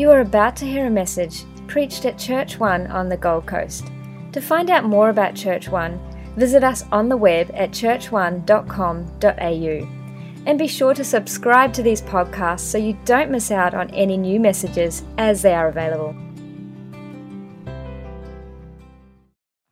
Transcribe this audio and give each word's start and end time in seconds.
You 0.00 0.10
are 0.12 0.20
about 0.20 0.56
to 0.56 0.64
hear 0.64 0.86
a 0.86 0.90
message 0.90 1.44
preached 1.66 2.06
at 2.06 2.16
Church 2.16 2.58
One 2.58 2.86
on 2.86 3.10
the 3.10 3.18
Gold 3.18 3.46
Coast. 3.46 3.92
To 4.32 4.40
find 4.40 4.70
out 4.70 4.84
more 4.84 5.10
about 5.10 5.34
Church 5.34 5.68
One, 5.68 6.00
visit 6.36 6.64
us 6.64 6.86
on 6.90 7.10
the 7.10 7.18
web 7.18 7.50
at 7.52 7.72
churchone.com.au. 7.72 9.88
And 10.46 10.58
be 10.58 10.66
sure 10.66 10.94
to 10.94 11.04
subscribe 11.04 11.74
to 11.74 11.82
these 11.82 12.00
podcasts 12.00 12.60
so 12.60 12.78
you 12.78 12.96
don't 13.04 13.30
miss 13.30 13.50
out 13.50 13.74
on 13.74 13.90
any 13.90 14.16
new 14.16 14.40
messages 14.40 15.02
as 15.18 15.42
they 15.42 15.52
are 15.52 15.68
available. 15.68 16.14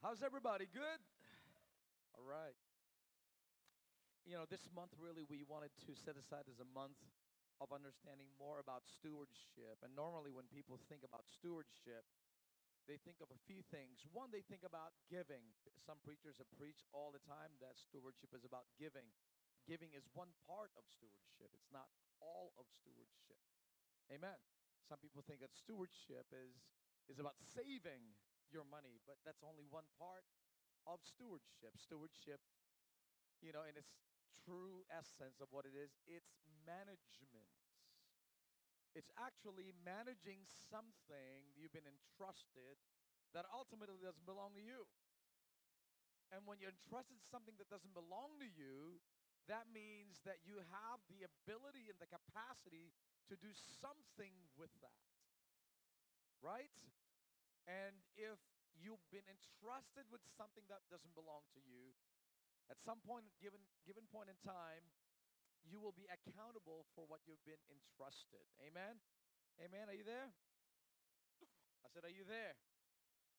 How's 0.02 0.22
everybody? 0.22 0.66
Good? 0.74 1.00
All 2.18 2.26
right. 2.28 2.52
You 4.26 4.34
know, 4.34 4.44
this 4.50 4.68
month 4.76 4.90
really 5.02 5.24
we 5.30 5.42
wanted 5.48 5.70
to 5.86 5.94
set 6.04 6.16
aside 6.18 6.44
as 6.52 6.60
a 6.60 6.66
month 6.78 6.92
of 7.58 7.74
understanding 7.74 8.30
more 8.38 8.62
about 8.62 8.86
stewardship. 8.86 9.82
And 9.82 9.94
normally 9.94 10.30
when 10.30 10.46
people 10.50 10.78
think 10.88 11.02
about 11.02 11.26
stewardship, 11.30 12.06
they 12.88 12.96
think 12.96 13.20
of 13.20 13.28
a 13.28 13.42
few 13.44 13.60
things. 13.68 14.06
One, 14.16 14.32
they 14.32 14.40
think 14.46 14.64
about 14.64 14.96
giving. 15.12 15.44
Some 15.84 16.00
preachers 16.00 16.40
have 16.40 16.48
preached 16.56 16.88
all 16.96 17.12
the 17.12 17.22
time 17.22 17.52
that 17.60 17.76
stewardship 17.76 18.32
is 18.32 18.48
about 18.48 18.64
giving. 18.80 19.12
Giving 19.68 19.92
is 19.92 20.08
one 20.16 20.32
part 20.48 20.72
of 20.78 20.88
stewardship, 20.88 21.52
it's 21.52 21.68
not 21.68 21.92
all 22.24 22.56
of 22.56 22.64
stewardship. 22.72 23.36
Amen. 24.08 24.40
Some 24.88 24.98
people 25.04 25.20
think 25.20 25.44
that 25.44 25.52
stewardship 25.52 26.32
is, 26.32 26.56
is 27.12 27.20
about 27.20 27.36
saving 27.44 28.16
your 28.48 28.64
money, 28.64 28.96
but 29.04 29.20
that's 29.28 29.44
only 29.44 29.68
one 29.68 29.84
part 30.00 30.24
of 30.88 31.04
stewardship. 31.04 31.76
Stewardship, 31.76 32.40
you 33.44 33.52
know, 33.52 33.68
in 33.68 33.76
its 33.76 33.92
true 34.40 34.88
essence 34.88 35.44
of 35.44 35.52
what 35.52 35.68
it 35.68 35.76
is, 35.76 35.92
it's 36.08 36.47
management. 36.68 37.48
It's 38.92 39.08
actually 39.16 39.72
managing 39.80 40.44
something 40.68 41.48
you've 41.56 41.72
been 41.72 41.88
entrusted 41.88 42.76
that 43.32 43.48
ultimately 43.48 43.96
doesn't 44.04 44.28
belong 44.28 44.52
to 44.52 44.64
you. 44.64 44.84
And 46.28 46.44
when 46.44 46.60
you're 46.60 46.76
entrusted 46.76 47.24
something 47.24 47.56
that 47.56 47.72
doesn't 47.72 47.96
belong 47.96 48.36
to 48.44 48.48
you, 48.48 49.00
that 49.48 49.64
means 49.72 50.20
that 50.28 50.44
you 50.44 50.60
have 50.60 51.00
the 51.08 51.24
ability 51.24 51.88
and 51.88 51.96
the 51.96 52.10
capacity 52.10 52.92
to 53.32 53.34
do 53.40 53.48
something 53.80 54.32
with 54.60 54.72
that. 54.84 55.00
Right? 56.44 56.72
And 57.64 57.96
if 58.12 58.36
you've 58.76 59.02
been 59.08 59.24
entrusted 59.24 60.04
with 60.12 60.20
something 60.36 60.64
that 60.68 60.84
doesn't 60.92 61.16
belong 61.16 61.48
to 61.56 61.60
you, 61.64 61.96
at 62.68 62.76
some 62.84 63.00
point 63.00 63.24
given 63.40 63.64
given 63.88 64.04
point 64.12 64.28
in 64.28 64.36
time, 64.44 64.84
you 65.66 65.82
will 65.82 65.96
be 65.96 66.06
accountable 66.06 66.86
for 66.94 67.08
what 67.08 67.24
you've 67.26 67.42
been 67.42 67.60
entrusted. 67.72 68.46
Amen. 68.62 69.02
Amen. 69.58 69.90
Are 69.90 69.96
you 69.96 70.06
there? 70.06 70.30
I 71.82 71.88
said, 71.90 72.06
Are 72.06 72.12
you 72.12 72.22
there? 72.22 72.54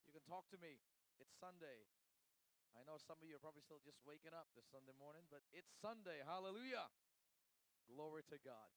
You 0.04 0.12
can 0.12 0.26
talk 0.26 0.50
to 0.52 0.60
me. 0.60 0.82
It's 1.22 1.32
Sunday. 1.38 1.86
I 2.78 2.86
know 2.86 2.98
some 3.02 3.20
of 3.20 3.26
you 3.28 3.36
are 3.36 3.44
probably 3.44 3.66
still 3.66 3.82
just 3.82 4.00
waking 4.06 4.32
up 4.32 4.48
this 4.54 4.66
Sunday 4.70 4.96
morning, 4.96 5.26
but 5.28 5.44
it's 5.52 5.70
Sunday. 5.82 6.22
Hallelujah. 6.24 6.88
Glory 7.90 8.24
to 8.30 8.38
God. 8.40 8.70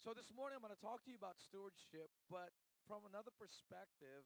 So 0.00 0.14
this 0.16 0.30
morning 0.32 0.58
I'm 0.58 0.64
going 0.64 0.74
to 0.74 0.80
talk 0.80 1.04
to 1.04 1.10
you 1.10 1.18
about 1.18 1.36
stewardship, 1.38 2.08
but 2.30 2.54
from 2.86 3.04
another 3.04 3.34
perspective, 3.34 4.24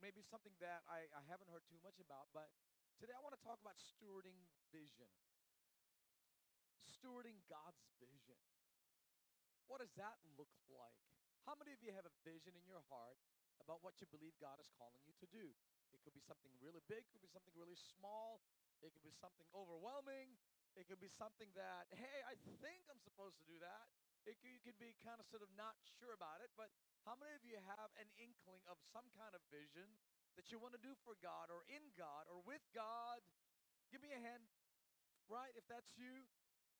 maybe 0.00 0.22
something 0.24 0.54
that 0.62 0.86
I, 0.86 1.10
I 1.10 1.22
haven't 1.26 1.50
heard 1.50 1.66
too 1.66 1.78
much 1.82 1.98
about, 1.98 2.30
but 2.30 2.48
today 3.02 3.12
I 3.12 3.20
want 3.20 3.34
to 3.36 3.42
talk 3.42 3.58
about 3.60 3.76
stewarding 3.76 4.38
vision. 4.70 5.10
Stewarding 6.98 7.38
God's 7.46 7.78
vision. 8.02 8.34
What 9.70 9.78
does 9.78 9.94
that 9.94 10.18
look 10.34 10.50
like? 10.66 10.98
How 11.46 11.54
many 11.54 11.70
of 11.70 11.78
you 11.78 11.94
have 11.94 12.08
a 12.08 12.14
vision 12.26 12.58
in 12.58 12.66
your 12.66 12.82
heart 12.90 13.22
about 13.62 13.86
what 13.86 14.02
you 14.02 14.10
believe 14.10 14.34
God 14.42 14.58
is 14.58 14.66
calling 14.74 14.98
you 15.06 15.14
to 15.22 15.28
do? 15.30 15.54
It 15.94 16.02
could 16.02 16.12
be 16.12 16.24
something 16.24 16.50
really 16.58 16.82
big, 16.90 17.06
it 17.06 17.10
could 17.14 17.22
be 17.24 17.30
something 17.30 17.54
really 17.54 17.78
small, 17.78 18.42
it 18.82 18.90
could 18.92 19.06
be 19.06 19.14
something 19.14 19.46
overwhelming, 19.54 20.34
it 20.74 20.90
could 20.90 21.00
be 21.00 21.08
something 21.08 21.48
that, 21.54 21.88
hey, 21.94 22.20
I 22.26 22.34
think 22.60 22.84
I'm 22.90 23.00
supposed 23.00 23.38
to 23.38 23.46
do 23.46 23.56
that. 23.62 23.88
It 24.28 24.36
could, 24.42 24.52
you 24.52 24.60
could 24.60 24.76
be 24.76 24.92
kind 25.00 25.16
of 25.16 25.24
sort 25.30 25.40
of 25.40 25.48
not 25.56 25.78
sure 25.96 26.12
about 26.12 26.44
it, 26.44 26.52
but 26.58 26.68
how 27.08 27.16
many 27.16 27.32
of 27.32 27.46
you 27.46 27.56
have 27.64 27.88
an 27.96 28.10
inkling 28.20 28.60
of 28.68 28.76
some 28.92 29.08
kind 29.16 29.32
of 29.32 29.40
vision 29.48 29.88
that 30.36 30.52
you 30.52 30.60
want 30.60 30.76
to 30.76 30.82
do 30.82 30.92
for 31.06 31.16
God 31.24 31.48
or 31.48 31.64
in 31.70 31.94
God 31.96 32.28
or 32.28 32.44
with 32.44 32.60
God? 32.76 33.24
Give 33.88 34.04
me 34.04 34.12
a 34.12 34.20
hand, 34.20 34.44
right? 35.32 35.48
If 35.56 35.64
that's 35.64 35.88
you, 35.96 36.28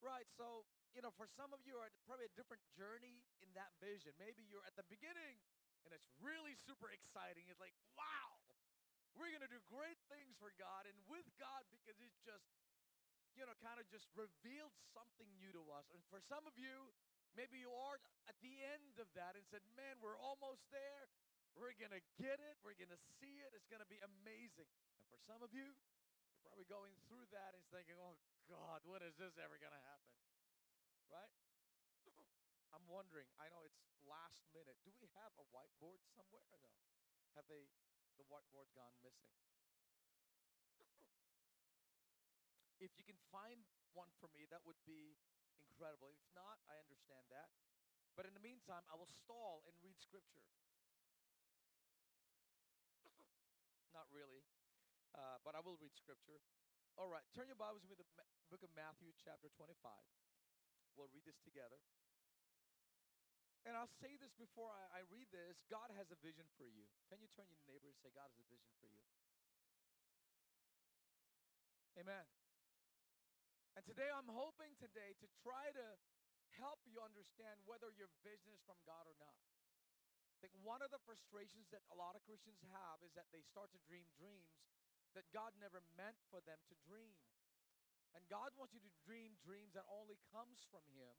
right? 0.04 0.26
So, 0.38 0.66
you 0.94 1.02
know, 1.02 1.12
for 1.14 1.26
some 1.38 1.50
of 1.54 1.62
you 1.66 1.78
are 1.78 1.90
probably 2.06 2.26
a 2.26 2.34
different 2.38 2.62
journey 2.74 3.22
in 3.42 3.50
that 3.58 3.74
vision. 3.82 4.14
Maybe 4.18 4.46
you're 4.46 4.64
at 4.66 4.74
the 4.78 4.86
beginning 4.86 5.38
and 5.86 5.90
it's 5.94 6.08
really 6.22 6.54
super 6.66 6.90
exciting. 6.90 7.46
It's 7.50 7.62
like, 7.62 7.74
wow, 7.94 8.38
we're 9.18 9.30
going 9.34 9.44
to 9.46 9.50
do 9.50 9.62
great 9.66 9.98
things 10.10 10.38
for 10.38 10.54
God 10.58 10.86
and 10.86 10.94
with 11.10 11.26
God 11.38 11.66
because 11.70 11.98
it 11.98 12.12
just, 12.22 12.46
you 13.34 13.42
know, 13.46 13.54
kind 13.62 13.78
of 13.78 13.86
just 13.90 14.06
revealed 14.14 14.74
something 14.94 15.28
new 15.42 15.50
to 15.54 15.62
us. 15.74 15.86
And 15.94 16.02
for 16.10 16.22
some 16.26 16.46
of 16.46 16.54
you, 16.58 16.90
maybe 17.34 17.58
you 17.62 17.70
are 17.70 17.98
at 18.30 18.38
the 18.42 18.54
end 18.62 18.98
of 19.02 19.10
that 19.18 19.34
and 19.34 19.42
said, 19.50 19.62
man, 19.74 19.98
we're 20.02 20.18
almost 20.18 20.62
there. 20.70 21.10
We're 21.58 21.74
going 21.74 21.94
to 21.94 22.04
get 22.22 22.38
it. 22.38 22.54
We're 22.62 22.78
going 22.78 22.94
to 22.94 23.02
see 23.18 23.42
it. 23.42 23.50
It's 23.54 23.66
going 23.66 23.82
to 23.82 23.90
be 23.90 23.98
amazing. 24.02 24.70
And 24.98 25.06
for 25.10 25.18
some 25.26 25.42
of 25.42 25.50
you, 25.50 25.74
probably 26.48 26.64
going 26.72 26.96
through 27.04 27.28
that 27.36 27.52
and 27.52 27.60
thinking, 27.68 28.00
oh, 28.00 28.16
God, 28.48 28.80
when 28.88 29.04
is 29.04 29.12
this 29.20 29.36
ever 29.36 29.60
going 29.60 29.76
to 29.76 29.84
happen? 29.84 30.16
Right? 31.12 31.32
I'm 32.74 32.88
wondering, 32.88 33.28
I 33.36 33.52
know 33.52 33.68
it's 33.68 33.76
last 34.08 34.40
minute. 34.56 34.80
Do 34.88 34.96
we 34.96 35.12
have 35.20 35.36
a 35.36 35.44
whiteboard 35.52 36.00
somewhere 36.16 36.48
or 36.48 36.64
no? 36.64 36.72
Have 37.36 37.44
they 37.52 37.68
the 38.18 38.26
whiteboard 38.26 38.66
gone 38.74 38.98
missing. 38.98 39.30
If 42.82 42.98
you 42.98 43.06
can 43.06 43.18
find 43.30 43.62
one 43.94 44.10
for 44.18 44.26
me, 44.34 44.46
that 44.50 44.66
would 44.66 44.78
be 44.86 45.14
incredible. 45.62 46.10
If 46.14 46.22
not, 46.34 46.58
I 46.66 46.78
understand 46.82 47.30
that. 47.30 47.50
But 48.18 48.26
in 48.26 48.34
the 48.34 48.42
meantime, 48.42 48.82
I 48.90 48.98
will 48.98 49.10
stall 49.10 49.62
and 49.70 49.74
read 49.82 49.98
scripture. 50.02 50.42
not 53.98 54.10
really, 54.10 54.37
uh, 55.18 55.42
but 55.42 55.58
I 55.58 55.60
will 55.60 55.74
read 55.82 55.90
scripture. 55.98 56.38
All 56.94 57.10
right, 57.10 57.26
turn 57.34 57.50
your 57.50 57.58
Bibles 57.58 57.82
with 57.90 57.98
the 57.98 58.06
book 58.50 58.62
of 58.62 58.70
Matthew, 58.78 59.10
chapter 59.18 59.50
25. 59.58 59.74
We'll 60.94 61.10
read 61.10 61.26
this 61.26 61.38
together. 61.42 61.78
And 63.66 63.74
I'll 63.74 63.90
say 64.00 64.14
this 64.16 64.32
before 64.38 64.70
I, 64.70 65.02
I, 65.02 65.10
read 65.12 65.28
this 65.34 65.60
God 65.68 65.90
has 65.98 66.08
a 66.08 66.18
vision 66.22 66.46
for 66.56 66.70
you. 66.70 66.86
Can 67.10 67.20
you 67.20 67.28
turn 67.34 67.50
your 67.50 67.60
neighbor 67.68 67.90
and 67.90 67.98
say, 68.00 68.08
God 68.14 68.30
has 68.30 68.40
a 68.40 68.48
vision 68.48 68.70
for 68.80 68.88
you? 68.88 69.02
Amen. 71.98 72.24
And 73.74 73.82
today 73.84 74.08
I'm 74.08 74.30
hoping 74.30 74.72
today 74.78 75.18
to 75.18 75.26
try 75.42 75.68
to 75.74 75.86
help 76.56 76.80
you 76.86 77.02
understand 77.02 77.60
whether 77.66 77.90
your 77.94 78.10
vision 78.24 78.50
is 78.54 78.62
from 78.64 78.78
God 78.86 79.04
or 79.04 79.14
not. 79.20 79.36
I 80.38 80.46
think 80.46 80.54
one 80.62 80.80
of 80.80 80.94
the 80.94 81.02
frustrations 81.02 81.66
that 81.74 81.82
a 81.90 81.98
lot 81.98 82.14
of 82.14 82.22
Christians 82.22 82.62
have 82.70 83.02
is 83.02 83.10
that 83.18 83.26
they 83.34 83.42
start 83.42 83.74
to 83.74 83.80
dream 83.86 84.06
dreams 84.14 84.54
that 85.16 85.28
God 85.32 85.56
never 85.56 85.80
meant 85.96 86.18
for 86.28 86.40
them 86.44 86.60
to 86.68 86.74
dream. 86.84 87.16
And 88.16 88.24
God 88.26 88.56
wants 88.56 88.72
you 88.72 88.82
to 88.82 88.92
dream 89.04 89.36
dreams 89.40 89.76
that 89.76 89.84
only 89.88 90.16
comes 90.32 90.64
from 90.68 90.82
Him 90.96 91.16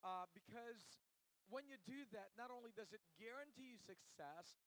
uh, 0.00 0.28
because 0.32 1.00
when 1.48 1.66
you 1.66 1.76
do 1.82 2.06
that, 2.14 2.32
not 2.38 2.48
only 2.48 2.70
does 2.72 2.94
it 2.94 3.02
guarantee 3.18 3.74
you 3.74 3.80
success, 3.80 4.60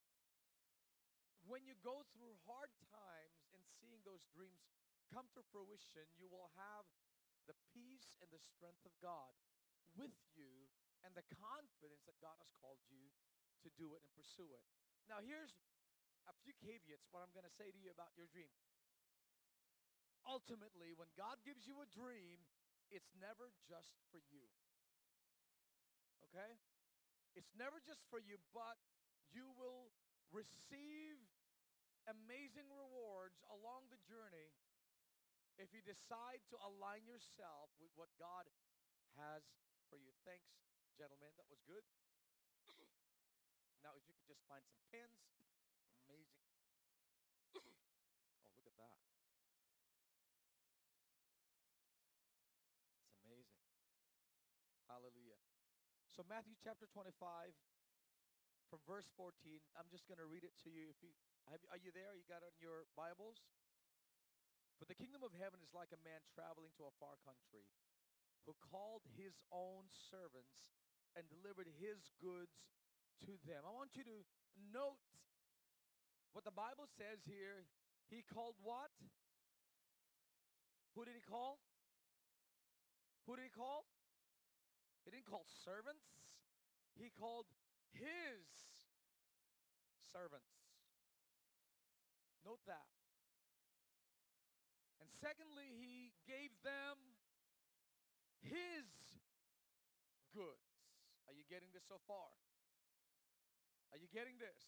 when 1.48 1.64
you 1.64 1.76
go 1.82 2.04
through 2.16 2.36
hard 2.44 2.72
times 2.92 3.40
and 3.56 3.64
seeing 3.80 4.00
those 4.04 4.24
dreams 4.32 4.64
come 5.12 5.28
to 5.36 5.42
fruition, 5.52 6.08
you 6.20 6.28
will 6.28 6.52
have 6.56 6.88
the 7.48 7.58
peace 7.76 8.16
and 8.24 8.32
the 8.32 8.40
strength 8.40 8.84
of 8.88 8.96
God 9.04 9.32
with 9.96 10.16
you 10.34 10.72
and 11.04 11.12
the 11.14 11.28
confidence 11.36 12.04
that 12.08 12.20
God 12.24 12.40
has 12.40 12.52
called 12.56 12.80
you 12.88 13.12
to 13.64 13.70
do 13.76 13.92
it 13.96 14.04
and 14.04 14.12
pursue 14.16 14.48
it. 14.56 14.64
Now, 15.12 15.20
here's 15.20 15.56
a 16.30 16.34
few 16.44 16.56
caveats 16.60 17.10
what 17.12 17.26
I'm 17.26 17.34
going 17.36 17.48
to 17.48 17.58
say 17.60 17.72
to 17.72 17.80
you 17.80 17.92
about 17.92 18.16
your 18.16 18.30
dream. 18.32 18.52
Ultimately, 20.24 20.96
when 20.96 21.12
God 21.20 21.44
gives 21.44 21.68
you 21.68 21.84
a 21.84 21.90
dream, 21.92 22.40
it's 22.88 23.12
never 23.20 23.52
just 23.68 24.00
for 24.08 24.24
you. 24.32 24.48
Okay? 26.32 26.56
It's 27.36 27.52
never 27.58 27.84
just 27.84 28.06
for 28.08 28.24
you, 28.24 28.40
but 28.56 28.80
you 29.34 29.52
will 29.60 29.92
receive 30.32 31.20
amazing 32.08 32.68
rewards 32.72 33.40
along 33.52 33.88
the 33.88 34.00
journey 34.04 34.52
if 35.62 35.70
you 35.70 35.86
decide 35.86 36.42
to 36.50 36.58
align 36.66 37.06
yourself 37.06 37.70
with 37.78 37.94
what 37.94 38.10
God 38.18 38.50
has 39.18 39.46
for 39.90 40.02
you. 40.02 40.10
Thanks, 40.26 40.50
gentlemen. 40.98 41.30
That 41.38 41.50
was 41.50 41.62
good. 41.70 41.86
now, 43.86 43.94
if 43.94 44.04
you 44.10 44.18
could 44.18 44.26
just 44.26 44.42
find 44.50 44.66
some 44.66 44.82
pins, 44.90 45.22
amazing. 46.10 46.42
oh, 47.58 47.70
look 48.58 48.66
at 48.66 48.78
that. 48.82 48.98
It's 53.14 53.22
amazing. 53.22 53.62
Hallelujah. 54.90 55.38
So 56.14 56.22
Matthew 56.30 56.54
chapter 56.62 56.86
25, 56.94 57.18
from 58.70 58.78
verse 58.86 59.10
14. 59.18 59.34
I'm 59.74 59.90
just 59.90 60.06
going 60.06 60.22
to 60.22 60.30
read 60.30 60.46
it 60.46 60.54
to 60.62 60.70
you. 60.70 60.86
If 60.94 61.02
you 61.02 61.10
have, 61.50 61.58
are 61.74 61.82
you 61.82 61.90
there? 61.90 62.14
You 62.14 62.22
got 62.30 62.46
it 62.46 62.54
in 62.54 62.62
your 62.62 62.86
Bibles? 62.94 63.42
For 64.78 64.86
the 64.86 64.94
kingdom 64.94 65.26
of 65.26 65.34
heaven 65.34 65.58
is 65.66 65.74
like 65.74 65.90
a 65.90 65.98
man 66.06 66.22
traveling 66.30 66.70
to 66.78 66.86
a 66.86 66.94
far 67.02 67.18
country, 67.26 67.66
who 68.46 68.54
called 68.62 69.02
his 69.18 69.42
own 69.50 69.90
servants 69.90 70.78
and 71.18 71.26
delivered 71.34 71.66
his 71.82 72.14
goods 72.22 72.62
to 73.26 73.34
them. 73.50 73.66
I 73.66 73.74
want 73.74 73.98
you 73.98 74.06
to 74.06 74.22
note 74.70 75.02
what 76.38 76.46
the 76.46 76.54
Bible 76.54 76.86
says 76.94 77.26
here. 77.26 77.66
He 78.14 78.22
called 78.22 78.54
what? 78.62 78.94
Who 80.94 81.10
did 81.10 81.18
he 81.18 81.26
call? 81.26 81.58
Who 83.26 83.34
did 83.34 83.50
he 83.50 83.54
call? 83.58 83.90
He 85.04 85.12
didn't 85.12 85.28
call 85.28 85.46
servants. 85.64 86.08
He 86.96 87.12
called 87.12 87.46
his 87.92 88.48
servants. 90.12 90.54
Note 92.44 92.64
that. 92.68 92.88
And 95.00 95.10
secondly, 95.20 95.72
he 95.76 96.12
gave 96.28 96.52
them 96.64 97.00
his 98.44 98.88
goods. 100.36 100.72
Are 101.28 101.36
you 101.36 101.44
getting 101.48 101.72
this 101.72 101.88
so 101.88 102.00
far? 102.04 102.28
Are 103.96 104.00
you 104.00 104.10
getting 104.12 104.36
this? 104.42 104.60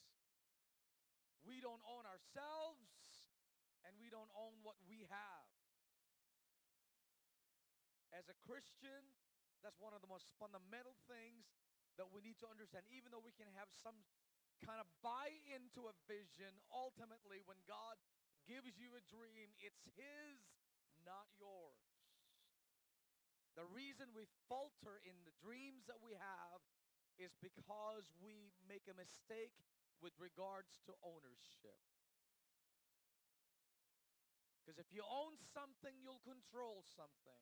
We 1.44 1.60
don't 1.62 1.84
own 1.86 2.08
ourselves 2.08 2.88
and 3.86 3.94
we 4.02 4.10
don't 4.10 4.32
own 4.34 4.58
what 4.66 4.80
we 4.90 5.06
have. 5.12 5.48
As 8.16 8.26
a 8.32 8.38
Christian, 8.48 9.04
that's 9.66 9.82
one 9.82 9.98
of 9.98 10.06
the 10.06 10.12
most 10.14 10.30
fundamental 10.38 10.94
things 11.10 11.50
that 11.98 12.06
we 12.14 12.22
need 12.22 12.38
to 12.38 12.46
understand. 12.46 12.86
Even 12.94 13.10
though 13.10 13.26
we 13.26 13.34
can 13.34 13.50
have 13.58 13.74
some 13.74 13.98
kind 14.62 14.78
of 14.78 14.86
buy 15.02 15.34
into 15.50 15.90
a 15.90 15.98
vision, 16.06 16.54
ultimately, 16.70 17.42
when 17.50 17.58
God 17.66 17.98
gives 18.46 18.78
you 18.78 18.94
a 18.94 19.02
dream, 19.10 19.50
it's 19.58 19.90
His, 19.98 20.38
not 21.02 21.26
yours. 21.42 21.82
The 23.58 23.66
reason 23.66 24.14
we 24.14 24.30
falter 24.46 25.02
in 25.02 25.18
the 25.26 25.34
dreams 25.42 25.90
that 25.90 25.98
we 25.98 26.14
have 26.14 26.62
is 27.18 27.34
because 27.42 28.14
we 28.22 28.54
make 28.70 28.86
a 28.86 28.94
mistake 28.94 29.58
with 29.98 30.14
regards 30.22 30.78
to 30.86 30.94
ownership. 31.02 31.82
Because 34.62 34.78
if 34.78 34.92
you 34.92 35.02
own 35.08 35.40
something, 35.56 35.96
you'll 36.04 36.22
control 36.22 36.84
something. 36.84 37.42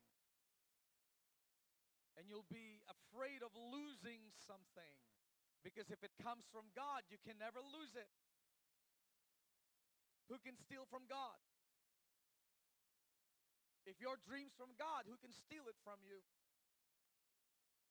And 2.17 2.29
you'll 2.29 2.47
be 2.49 2.81
afraid 2.85 3.41
of 3.41 3.49
losing 3.57 4.21
something. 4.45 4.97
Because 5.65 5.89
if 5.89 6.03
it 6.03 6.13
comes 6.21 6.45
from 6.51 6.69
God, 6.75 7.07
you 7.09 7.17
can 7.23 7.39
never 7.39 7.63
lose 7.63 7.95
it. 7.95 8.11
Who 10.29 10.37
can 10.39 10.55
steal 10.59 10.85
from 10.87 11.07
God? 11.09 11.39
If 13.83 13.99
your 13.99 14.15
dream's 14.23 14.55
from 14.55 14.75
God, 14.79 15.07
who 15.07 15.19
can 15.19 15.35
steal 15.35 15.67
it 15.67 15.75
from 15.83 15.99
you? 16.03 16.23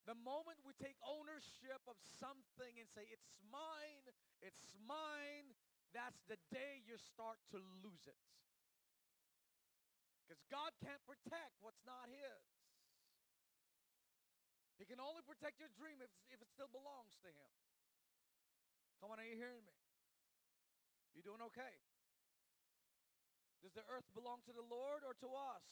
The 0.08 0.18
moment 0.18 0.58
we 0.66 0.74
take 0.74 0.98
ownership 1.04 1.78
of 1.86 1.94
something 2.18 2.74
and 2.80 2.88
say, 2.90 3.06
it's 3.12 3.38
mine, 3.52 4.02
it's 4.42 4.74
mine, 4.82 5.54
that's 5.94 6.24
the 6.26 6.40
day 6.50 6.82
you 6.82 6.98
start 6.98 7.38
to 7.54 7.60
lose 7.84 8.08
it. 8.08 8.18
Because 10.24 10.42
God 10.50 10.72
can't 10.80 11.04
protect 11.06 11.60
what's 11.60 11.84
not 11.86 12.08
His. 12.08 12.61
He 14.80 14.84
can 14.88 15.00
only 15.00 15.22
protect 15.24 15.60
your 15.60 15.72
dream 15.74 16.00
if, 16.00 16.10
if 16.32 16.40
it 16.40 16.48
still 16.48 16.70
belongs 16.70 17.16
to 17.22 17.28
Him. 17.28 17.50
Come 19.02 19.10
on, 19.10 19.18
are 19.18 19.26
you 19.26 19.36
hearing 19.36 19.66
me? 19.66 19.76
You 21.12 21.20
doing 21.20 21.42
okay? 21.52 21.74
Does 23.60 23.74
the 23.76 23.86
earth 23.86 24.06
belong 24.16 24.42
to 24.48 24.54
the 24.54 24.64
Lord 24.64 25.06
or 25.06 25.14
to 25.22 25.28
us? 25.30 25.66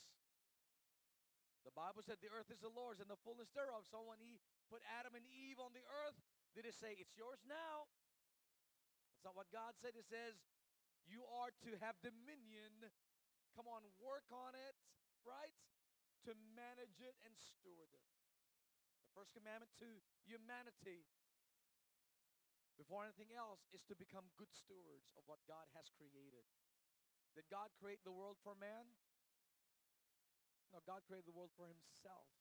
The 1.66 1.74
Bible 1.74 2.00
said 2.00 2.22
the 2.22 2.32
earth 2.32 2.48
is 2.48 2.62
the 2.62 2.72
Lord's 2.72 3.02
and 3.02 3.10
the 3.10 3.20
fullness 3.20 3.52
thereof. 3.52 3.84
So 3.84 4.00
when 4.06 4.22
he 4.22 4.40
put 4.72 4.80
Adam 4.96 5.12
and 5.12 5.26
Eve 5.28 5.60
on 5.60 5.76
the 5.76 5.84
earth, 6.06 6.16
did 6.56 6.64
it 6.64 6.72
say, 6.78 6.96
It's 6.96 7.18
yours 7.18 7.42
now? 7.44 7.90
That's 9.12 9.26
not 9.26 9.36
what 9.36 9.52
God 9.52 9.76
said. 9.76 9.98
It 9.98 10.08
says, 10.08 10.40
You 11.04 11.26
are 11.42 11.52
to 11.66 11.70
have 11.84 11.98
dominion. 12.00 12.88
Come 13.52 13.68
on, 13.68 13.84
work 14.00 14.24
on 14.32 14.56
it, 14.56 14.74
right? 15.26 15.52
To 16.24 16.32
manage 16.56 17.02
it 17.02 17.18
and 17.26 17.34
steward 17.36 17.92
it. 17.92 18.19
First 19.20 19.36
commandment 19.36 19.68
to 19.84 20.00
humanity, 20.24 21.04
before 22.80 23.04
anything 23.04 23.36
else, 23.36 23.68
is 23.76 23.84
to 23.84 23.92
become 23.92 24.24
good 24.40 24.48
stewards 24.48 25.12
of 25.12 25.28
what 25.28 25.44
God 25.44 25.68
has 25.76 25.92
created. 25.92 26.48
Did 27.36 27.44
God 27.52 27.68
create 27.76 28.00
the 28.00 28.16
world 28.16 28.40
for 28.40 28.56
man? 28.56 28.88
No, 30.72 30.80
God 30.88 31.04
created 31.04 31.28
the 31.28 31.36
world 31.36 31.52
for 31.52 31.68
himself. 31.68 32.32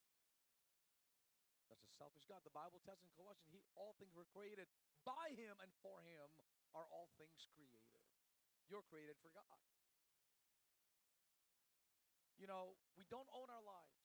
That's 1.67 1.83
a 1.83 1.91
selfish 1.99 2.23
God. 2.31 2.47
The 2.47 2.55
Bible 2.55 2.79
tells 2.87 3.03
in 3.03 3.11
Colossians, 3.11 3.51
he, 3.51 3.59
all 3.75 3.99
things 3.99 4.15
were 4.15 4.31
created 4.31 4.71
by 5.03 5.35
him 5.35 5.59
and 5.59 5.75
for 5.83 5.99
him 6.07 6.31
are 6.71 6.87
all 6.95 7.11
things 7.19 7.43
created. 7.51 7.99
You're 8.71 8.87
created 8.87 9.19
for 9.19 9.35
God. 9.35 9.59
You 12.39 12.47
know, 12.47 12.79
we 12.95 13.03
don't 13.11 13.27
own 13.35 13.51
our 13.51 13.67
lives. 13.67 13.99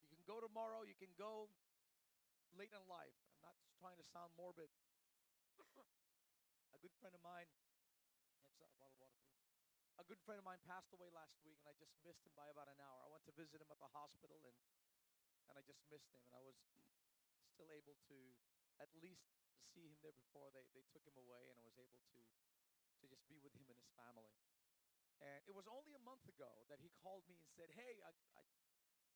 You 0.00 0.08
can 0.08 0.24
go 0.24 0.40
tomorrow, 0.40 0.88
you 0.88 0.96
can 0.96 1.12
go 1.20 1.52
late 2.56 2.72
in 2.72 2.84
life. 2.88 3.16
I'm 3.32 3.44
not 3.44 3.56
trying 3.80 3.96
to 3.96 4.06
sound 4.12 4.32
morbid. 4.36 4.68
a 6.72 6.78
good 6.80 6.92
friend 7.00 7.14
of 7.14 7.22
mine, 7.22 7.48
a 10.00 10.04
good 10.04 10.18
friend 10.26 10.38
of 10.40 10.44
mine 10.44 10.58
passed 10.66 10.90
away 10.92 11.08
last 11.14 11.38
week, 11.46 11.56
and 11.62 11.70
I 11.70 11.74
just 11.78 11.94
missed 12.02 12.26
him 12.26 12.34
by 12.34 12.50
about 12.50 12.68
an 12.68 12.80
hour. 12.82 13.06
I 13.06 13.10
went 13.12 13.24
to 13.30 13.34
visit 13.38 13.62
him 13.62 13.70
at 13.70 13.78
the 13.78 13.90
hospital, 13.94 14.40
and 14.42 14.56
and 15.48 15.54
I 15.54 15.62
just 15.62 15.78
missed 15.92 16.10
him, 16.10 16.22
and 16.26 16.34
I 16.34 16.42
was 16.42 16.56
still 17.54 17.70
able 17.70 17.94
to 18.08 18.18
at 18.80 18.88
least 18.98 19.30
see 19.72 19.84
him 19.86 19.94
there 20.00 20.16
before 20.16 20.48
they, 20.52 20.64
they 20.72 20.84
took 20.90 21.04
him 21.04 21.16
away, 21.16 21.48
and 21.52 21.56
I 21.60 21.64
was 21.64 21.76
able 21.78 22.00
to 22.12 22.20
to 23.00 23.04
just 23.06 23.24
be 23.30 23.38
with 23.38 23.54
him 23.54 23.66
and 23.70 23.78
his 23.78 23.90
family. 23.94 24.30
And 25.22 25.42
it 25.46 25.54
was 25.54 25.70
only 25.70 25.94
a 25.94 26.02
month 26.02 26.26
ago 26.26 26.66
that 26.66 26.82
he 26.82 26.90
called 26.98 27.22
me 27.30 27.38
and 27.38 27.46
said, 27.54 27.70
"Hey, 27.78 28.02
I 28.02 28.10
I 28.34 28.42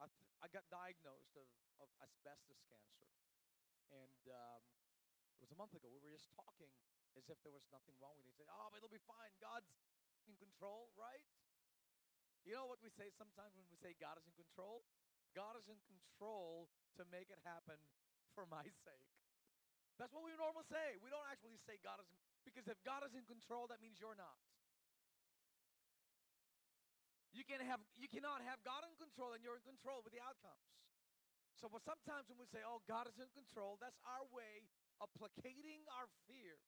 I, 0.00 0.06
I 0.44 0.46
got 0.52 0.68
diagnosed 0.68 1.34
of, 1.36 1.48
of 1.80 1.88
asbestos 2.04 2.60
cancer, 2.68 3.10
and 3.92 4.22
um, 4.28 4.62
it 5.36 5.42
was 5.44 5.52
a 5.52 5.58
month 5.58 5.72
ago. 5.76 5.88
We 5.88 6.00
were 6.00 6.12
just 6.12 6.28
talking 6.36 6.72
as 7.16 7.28
if 7.32 7.40
there 7.40 7.54
was 7.54 7.64
nothing 7.72 7.96
wrong 7.96 8.16
with 8.20 8.28
it. 8.28 8.36
He 8.36 8.36
said, 8.36 8.50
"Oh, 8.52 8.72
it'll 8.76 8.92
be 8.92 9.02
fine. 9.08 9.32
God's 9.40 9.72
in 10.28 10.36
control, 10.36 10.92
right? 10.98 11.22
You 12.46 12.54
know 12.54 12.70
what 12.70 12.78
we 12.78 12.90
say 12.94 13.10
sometimes 13.10 13.58
when 13.58 13.66
we 13.66 13.78
say 13.78 13.98
God 13.98 14.18
is 14.22 14.26
in 14.26 14.34
control? 14.38 14.86
God 15.34 15.58
is 15.58 15.66
in 15.66 15.80
control 15.84 16.70
to 16.94 17.02
make 17.10 17.28
it 17.28 17.42
happen 17.42 17.76
for 18.32 18.46
my 18.46 18.62
sake. 18.86 19.10
That's 19.96 20.12
what 20.12 20.22
we 20.22 20.32
normally 20.36 20.68
say. 20.68 21.00
We 21.00 21.08
don't 21.08 21.24
actually 21.26 21.56
say 21.64 21.80
God 21.80 21.98
is 22.04 22.08
in, 22.12 22.20
because 22.44 22.68
if 22.68 22.78
God 22.84 23.02
is 23.02 23.16
in 23.16 23.24
control, 23.24 23.66
that 23.72 23.80
means 23.80 23.96
you're 23.96 24.16
not. 24.16 24.36
You 27.36 27.44
can 27.44 27.60
have 27.68 27.84
you 28.00 28.08
cannot 28.08 28.40
have 28.48 28.64
God 28.64 28.88
in 28.88 28.96
control 28.96 29.36
and 29.36 29.44
you're 29.44 29.60
in 29.60 29.66
control 29.68 30.00
with 30.00 30.16
the 30.16 30.24
outcomes. 30.24 30.64
So 31.60 31.68
but 31.68 31.84
sometimes 31.84 32.32
when 32.32 32.40
we 32.40 32.48
say, 32.48 32.64
"Oh, 32.64 32.80
God 32.88 33.04
is 33.12 33.20
in 33.20 33.28
control," 33.36 33.76
that's 33.76 34.00
our 34.08 34.24
way 34.32 34.64
of 35.04 35.12
placating 35.12 35.84
our 35.92 36.08
fears 36.24 36.64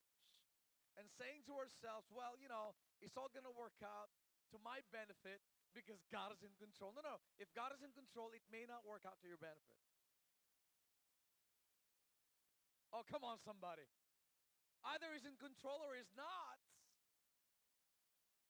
and 1.00 1.08
saying 1.14 1.46
to 1.46 1.54
ourselves, 1.56 2.10
well, 2.10 2.34
you 2.36 2.50
know, 2.50 2.74
it's 3.00 3.14
all 3.14 3.30
going 3.30 3.46
to 3.46 3.54
work 3.54 3.78
out 3.80 4.10
to 4.50 4.58
my 4.60 4.82
benefit 4.90 5.40
because 5.70 6.02
God 6.10 6.34
is 6.34 6.42
in 6.42 6.52
control. 6.58 6.90
No, 6.92 7.00
no. 7.06 7.16
If 7.38 7.48
God 7.54 7.70
is 7.70 7.80
in 7.80 7.94
control, 7.94 8.34
it 8.34 8.42
may 8.50 8.66
not 8.66 8.82
work 8.82 9.06
out 9.06 9.16
to 9.22 9.26
your 9.30 9.38
benefit. 9.38 9.78
Oh, 12.90 13.06
come 13.06 13.22
on, 13.22 13.38
somebody. 13.46 13.86
Either 14.82 15.12
he's 15.14 15.28
in 15.28 15.38
control 15.38 15.78
or 15.84 15.94
he's 15.94 16.10
not. 16.18 16.58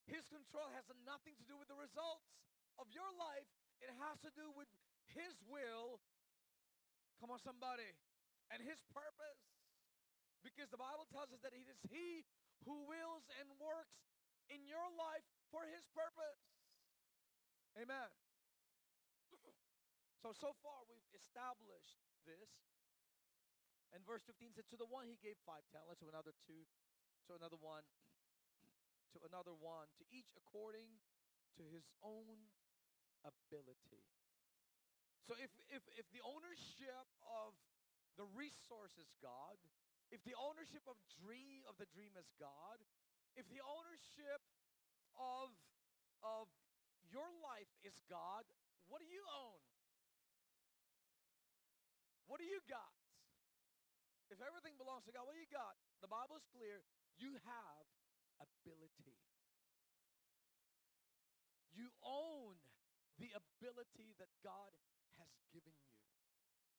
His 0.08 0.24
control 0.32 0.68
has 0.72 0.88
nothing 1.04 1.36
to 1.36 1.44
do 1.44 1.54
with 1.60 1.68
the 1.68 1.76
results 1.76 2.24
of 2.80 2.88
your 2.90 3.08
life. 3.20 3.48
It 3.84 3.92
has 4.02 4.16
to 4.24 4.32
do 4.32 4.48
with 4.56 4.68
his 5.12 5.36
will. 5.46 6.00
Come 7.20 7.30
on, 7.30 7.40
somebody. 7.44 7.92
And 8.48 8.64
his 8.64 8.80
purpose. 8.90 9.40
Because 10.46 10.70
the 10.70 10.80
Bible 10.80 11.06
tells 11.10 11.34
us 11.34 11.42
that 11.42 11.54
it 11.54 11.66
is 11.66 11.78
He 11.90 12.22
who 12.62 12.86
wills 12.86 13.26
and 13.42 13.46
works 13.58 13.98
in 14.48 14.62
your 14.64 14.86
life 14.94 15.26
for 15.50 15.66
His 15.66 15.82
purpose. 15.90 16.40
Amen. 17.78 18.10
So, 20.18 20.34
so 20.34 20.50
far 20.66 20.82
we've 20.90 21.14
established 21.14 22.02
this. 22.26 22.50
And 23.94 24.02
verse 24.02 24.26
15 24.26 24.58
said, 24.58 24.66
To 24.74 24.76
the 24.76 24.88
one 24.88 25.06
he 25.06 25.16
gave 25.22 25.38
five 25.46 25.62
talents, 25.70 26.02
to 26.02 26.10
another 26.10 26.34
two, 26.44 26.66
to 27.30 27.38
another 27.38 27.56
one, 27.56 27.86
to 29.18 29.26
another 29.26 29.54
one, 29.58 29.90
to 29.98 30.04
each 30.14 30.30
according 30.38 30.86
to 31.58 31.66
his 31.74 31.90
own 32.06 32.38
ability. 33.26 34.06
So 35.26 35.34
if 35.42 35.50
if 35.68 35.82
if 35.98 36.06
the 36.14 36.22
ownership 36.22 37.06
of 37.26 37.52
the 38.14 38.24
resource 38.38 38.94
is 38.96 39.10
God, 39.18 39.58
if 40.14 40.22
the 40.22 40.38
ownership 40.38 40.86
of 40.86 40.94
dream 41.18 41.66
of 41.66 41.74
the 41.82 41.90
dream 41.90 42.14
is 42.14 42.30
God, 42.38 42.78
if 43.34 43.44
the 43.50 43.60
ownership 43.60 44.40
of 45.18 45.50
of 46.22 46.46
your 47.10 47.28
life 47.42 47.70
is 47.82 47.98
God, 48.06 48.46
what 48.86 49.02
do 49.02 49.08
you 49.10 49.26
own? 49.34 49.58
What 52.30 52.38
do 52.38 52.46
you 52.46 52.62
got? 52.70 52.94
If 54.28 54.44
everything 54.44 54.76
belongs 54.76 55.08
to 55.08 55.12
God, 55.12 55.24
what 55.24 55.32
do 55.32 55.40
you 55.40 55.48
got? 55.48 55.80
The 56.04 56.08
Bible 56.12 56.36
is 56.36 56.44
clear. 56.52 56.84
You 57.16 57.32
have 57.48 57.84
ability. 58.38 59.18
You 61.74 61.90
own 62.02 62.58
the 63.18 63.30
ability 63.34 64.14
that 64.18 64.30
God 64.42 64.74
has 65.18 65.30
given 65.54 65.74
you. 65.74 65.98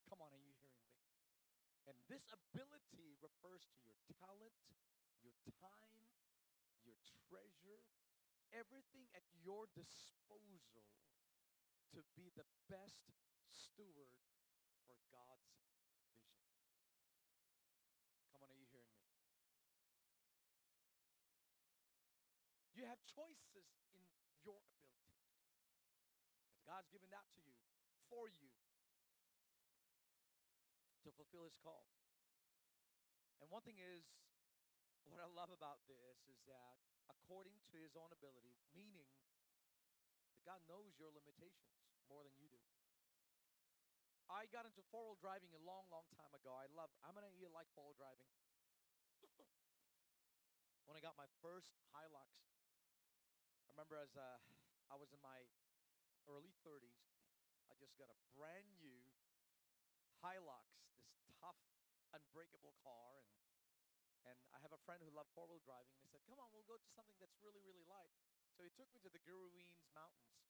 Come 0.08 0.24
on, 0.24 0.32
are 0.32 0.44
you 0.44 0.56
hearing 0.60 0.84
me? 0.84 1.00
And 1.88 1.96
this 2.08 2.28
ability 2.32 3.16
refers 3.20 3.68
to 3.72 3.80
your 3.84 4.00
talent, 4.20 4.56
your 5.24 5.36
time, 5.60 6.04
your 6.84 7.00
treasure, 7.28 7.84
everything 8.52 9.06
at 9.14 9.24
your 9.44 9.70
disposal 9.76 10.88
to 11.94 12.00
be 12.16 12.30
the 12.38 12.46
best 12.70 13.10
steward 13.50 14.14
for 14.86 14.98
God's 15.10 15.50
vision. 15.66 16.38
Come 18.34 18.46
on, 18.46 18.50
are 18.54 18.60
you 18.62 18.70
hearing 18.70 18.94
me? 18.94 19.10
You 22.80 22.88
have 22.88 23.04
choices 23.12 23.68
in 23.92 24.08
your 24.40 24.56
ability. 24.64 25.28
God's 26.64 26.88
given 26.88 27.12
that 27.12 27.28
to 27.36 27.44
you, 27.44 27.60
for 28.08 28.32
you, 28.32 28.48
to 31.04 31.12
fulfill 31.12 31.44
His 31.44 31.60
call. 31.60 31.92
And 33.44 33.52
one 33.52 33.68
thing 33.68 33.84
is, 33.84 34.08
what 35.12 35.20
I 35.20 35.28
love 35.28 35.52
about 35.52 35.84
this 35.92 36.24
is 36.32 36.40
that 36.48 36.80
according 37.12 37.60
to 37.76 37.84
His 37.84 38.00
own 38.00 38.16
ability, 38.16 38.56
meaning 38.72 39.12
that 40.32 40.48
God 40.48 40.64
knows 40.72 40.96
your 40.96 41.12
limitations 41.12 41.84
more 42.08 42.24
than 42.24 42.32
you 42.40 42.48
do. 42.48 42.64
I 44.32 44.48
got 44.56 44.64
into 44.64 44.80
four 44.88 45.04
wheel 45.04 45.20
driving 45.20 45.52
a 45.52 45.60
long, 45.68 45.84
long 45.92 46.08
time 46.16 46.32
ago. 46.32 46.56
I 46.56 46.72
love, 46.72 46.88
I'm 47.04 47.12
gonna 47.12 47.28
you 47.36 47.52
like 47.52 47.68
four 47.76 47.92
wheel 47.92 48.00
driving. 48.00 48.32
when 50.88 50.96
I 50.96 51.04
got 51.04 51.20
my 51.20 51.28
first 51.44 51.76
Hilux, 51.92 52.40
I 53.70 53.78
remember 53.78 54.02
as 54.02 54.18
uh, 54.18 54.42
I 54.90 54.98
was 54.98 55.14
in 55.14 55.22
my 55.22 55.46
early 56.26 56.58
30s, 56.66 57.06
I 57.70 57.78
just 57.78 57.94
got 58.02 58.10
a 58.10 58.18
brand 58.34 58.66
new 58.82 58.98
Hilux, 60.26 60.66
this 61.14 61.30
tough, 61.38 61.62
unbreakable 62.10 62.74
car, 62.82 63.22
and 63.22 63.30
and 64.26 64.42
I 64.52 64.60
have 64.66 64.74
a 64.74 64.82
friend 64.90 65.00
who 65.06 65.14
loved 65.14 65.30
four 65.38 65.46
wheel 65.46 65.62
driving, 65.62 65.94
and 65.94 66.02
he 66.02 66.10
said, 66.10 66.26
"Come 66.26 66.42
on, 66.42 66.50
we'll 66.50 66.66
go 66.66 66.82
to 66.82 66.90
something 66.98 67.14
that's 67.22 67.38
really, 67.46 67.62
really 67.62 67.86
light." 67.86 68.12
So 68.58 68.66
he 68.66 68.74
took 68.74 68.90
me 68.90 69.00
to 69.06 69.10
the 69.14 69.22
Gurweens 69.22 69.86
Mountains, 69.94 70.50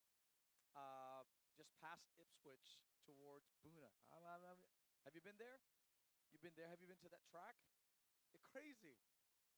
uh, 0.74 1.28
just 1.60 1.76
past 1.84 2.08
Ipswich 2.16 2.80
towards 3.04 3.52
Boonah. 3.62 3.94
I'm, 4.16 4.24
I'm, 4.24 4.44
I'm, 4.56 4.62
have 5.04 5.14
you 5.14 5.22
been 5.22 5.38
there? 5.38 5.60
You've 6.32 6.42
been 6.42 6.56
there? 6.56 6.72
Have 6.72 6.80
you 6.80 6.88
been 6.88 7.04
to 7.04 7.12
that 7.12 7.28
track? 7.28 7.60
It's 8.32 8.48
crazy 8.48 8.96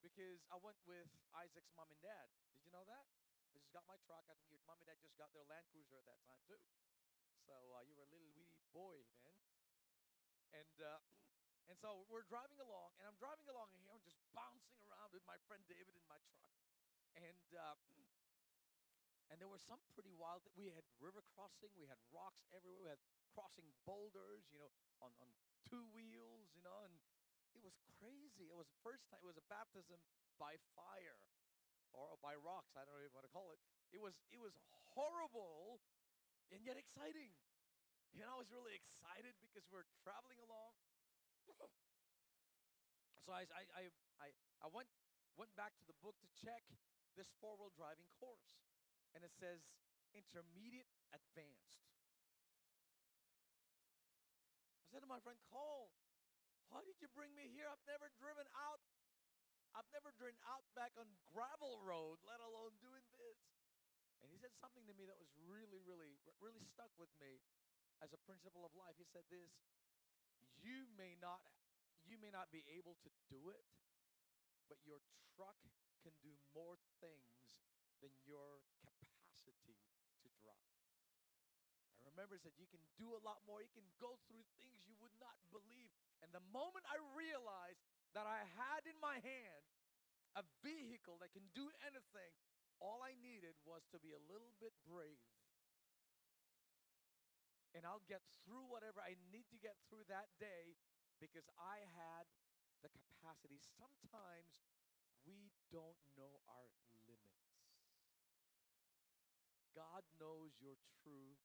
because 0.02 0.42
I 0.50 0.58
went 0.58 0.82
with 0.90 1.08
Isaac's 1.38 1.72
mom 1.78 1.94
and 1.94 2.02
dad. 2.02 2.26
Did 2.58 2.66
you 2.66 2.74
know 2.74 2.84
that? 2.90 3.06
I 3.52 3.60
just 3.60 3.76
got 3.76 3.84
my 3.84 4.00
truck. 4.08 4.24
I 4.32 4.36
think 4.40 4.48
your 4.48 4.64
mom 4.64 4.80
and 4.80 4.88
dad 4.88 4.96
just 5.04 5.20
got 5.20 5.28
their 5.36 5.44
Land 5.52 5.68
Cruiser 5.76 6.00
at 6.00 6.08
that 6.08 6.24
time 6.24 6.40
too. 6.48 6.56
So 7.44 7.52
uh, 7.76 7.84
you 7.84 8.00
were 8.00 8.08
a 8.08 8.12
little 8.16 8.32
wee 8.32 8.48
boy, 8.72 9.04
man. 9.28 9.36
And 10.56 10.76
uh, 10.80 11.04
and 11.68 11.76
so 11.76 12.08
we're 12.08 12.24
driving 12.32 12.60
along, 12.64 12.96
and 13.00 13.08
I'm 13.12 13.20
driving 13.20 13.48
along 13.52 13.76
here, 13.76 13.92
I'm 13.92 14.04
just 14.08 14.20
bouncing 14.32 14.80
around 14.88 15.12
with 15.12 15.24
my 15.28 15.36
friend 15.52 15.64
David 15.68 15.96
in 16.00 16.04
my 16.08 16.20
truck, 16.32 16.48
and 17.16 17.44
uh, 17.52 17.76
and 19.32 19.40
there 19.40 19.52
were 19.52 19.60
some 19.60 19.80
pretty 19.96 20.12
wild. 20.16 20.44
We 20.56 20.72
had 20.72 20.84
river 21.00 21.24
crossing, 21.36 21.72
we 21.76 21.88
had 21.88 22.00
rocks 22.12 22.44
everywhere, 22.56 22.84
we 22.84 22.92
had 22.92 23.04
crossing 23.36 23.68
boulders, 23.84 24.48
you 24.52 24.60
know, 24.60 24.72
on 25.04 25.12
on 25.20 25.28
two 25.68 25.84
wheels, 25.92 26.52
you 26.56 26.64
know, 26.64 26.84
and 26.88 26.96
it 27.56 27.64
was 27.64 27.76
crazy. 28.00 28.48
It 28.48 28.56
was 28.56 28.68
the 28.68 28.80
first 28.84 29.08
time. 29.12 29.24
It 29.24 29.32
was 29.32 29.40
a 29.40 29.48
baptism 29.52 30.00
by 30.40 30.60
fire, 30.76 31.20
or 31.94 32.16
by 32.24 32.36
rocks. 32.40 32.74
I 32.76 32.88
don't 32.88 32.96
know 32.96 33.12
what 33.12 33.28
to 33.28 33.32
call 33.32 33.52
it. 33.52 33.60
It 33.92 34.00
was 34.00 34.16
it 34.32 34.40
was 34.40 34.56
horrible, 34.96 35.80
and 36.52 36.64
yet 36.64 36.80
exciting. 36.80 37.32
And 38.20 38.28
I 38.28 38.36
was 38.36 38.52
really 38.52 38.76
excited 38.76 39.40
because 39.40 39.64
we're 39.72 39.88
traveling 40.04 40.36
along. 40.44 40.76
so 43.24 43.32
I, 43.32 43.48
I, 43.56 43.64
I, 43.72 43.84
I, 44.20 44.28
I 44.60 44.68
went, 44.68 44.92
went 45.40 45.56
back 45.56 45.72
to 45.80 45.86
the 45.88 45.96
book 46.04 46.20
to 46.20 46.30
check 46.36 46.60
this 47.16 47.32
four 47.40 47.56
wheel 47.56 47.72
driving 47.72 48.12
course. 48.20 48.60
And 49.16 49.24
it 49.24 49.32
says 49.40 49.64
intermediate 50.12 50.92
advanced. 51.16 51.88
I 54.84 54.92
said 54.92 55.08
to 55.08 55.12
my 55.12 55.24
friend 55.24 55.40
Cole, 55.48 55.96
why 56.68 56.84
did 56.84 57.00
you 57.00 57.08
bring 57.16 57.32
me 57.32 57.48
here? 57.52 57.68
I've 57.72 57.84
never 57.88 58.12
driven 58.20 58.48
out. 58.60 58.84
I've 59.72 59.88
never 59.96 60.12
driven 60.20 60.36
out 60.48 60.68
back 60.76 60.92
on 61.00 61.08
gravel 61.32 61.80
road, 61.82 62.20
let 62.28 62.44
alone 62.44 62.76
doing 62.84 63.06
this. 63.16 63.40
And 64.22 64.30
he 64.30 64.38
said 64.38 64.54
something 64.60 64.86
to 64.86 64.94
me 64.94 65.08
that 65.10 65.18
was 65.18 65.32
really, 65.48 65.82
really, 65.82 66.14
really 66.44 66.62
stuck 66.76 66.92
with 67.00 67.10
me 67.18 67.42
as 68.04 68.14
a 68.14 68.20
principle 68.28 68.68
of 68.68 68.76
life. 68.78 69.00
He 69.00 69.08
said 69.10 69.26
this, 69.32 69.50
you 70.62 70.86
may 70.94 71.18
not 71.18 71.42
you 72.06 72.18
may 72.18 72.34
not 72.34 72.50
be 72.50 72.66
able 72.74 72.98
to 73.06 73.10
do 73.30 73.54
it, 73.54 73.62
but 74.66 74.82
your 74.82 75.00
truck 75.38 75.58
can 76.02 76.14
do 76.26 76.34
more 76.50 76.82
things 76.98 77.62
than 78.02 78.10
your 78.26 78.66
capacity 78.82 79.78
to 80.26 80.28
drive. 80.42 80.82
I 82.02 82.10
remember 82.10 82.34
he 82.34 82.42
said 82.42 82.58
you 82.58 82.70
can 82.74 82.82
do 82.98 83.14
a 83.14 83.22
lot 83.22 83.46
more. 83.46 83.62
You 83.62 83.70
can 83.70 83.86
go 84.02 84.18
through 84.26 84.42
things 84.58 84.82
you 84.90 84.98
would 84.98 85.14
not 85.22 85.38
believe. 85.54 85.94
And 86.26 86.34
the 86.34 86.42
moment 86.50 86.90
I 86.90 86.98
realized 87.14 87.86
that 88.14 88.28
I 88.28 88.44
had 88.58 88.84
in 88.88 88.98
my 89.00 89.20
hand 89.20 89.64
a 90.36 90.44
vehicle 90.64 91.20
that 91.20 91.32
can 91.36 91.48
do 91.52 91.68
anything, 91.84 92.34
all 92.80 93.04
I 93.04 93.16
needed 93.20 93.56
was 93.68 93.84
to 93.92 94.00
be 94.00 94.16
a 94.16 94.22
little 94.32 94.52
bit 94.60 94.72
brave 94.88 95.20
and 97.72 97.88
I'll 97.88 98.04
get 98.08 98.20
through 98.44 98.68
whatever 98.68 99.00
I 99.00 99.16
need 99.32 99.48
to 99.52 99.60
get 99.60 99.80
through 99.88 100.04
that 100.12 100.28
day 100.40 100.76
because 101.24 101.48
I 101.56 101.88
had 101.96 102.28
the 102.84 102.92
capacity. 102.92 103.60
Sometimes 103.80 104.52
we 105.24 105.54
don't 105.72 106.00
know 106.20 106.44
our 106.52 106.68
limits. 107.08 107.48
God 109.72 110.04
knows 110.20 110.52
your 110.60 110.76
true 111.00 111.40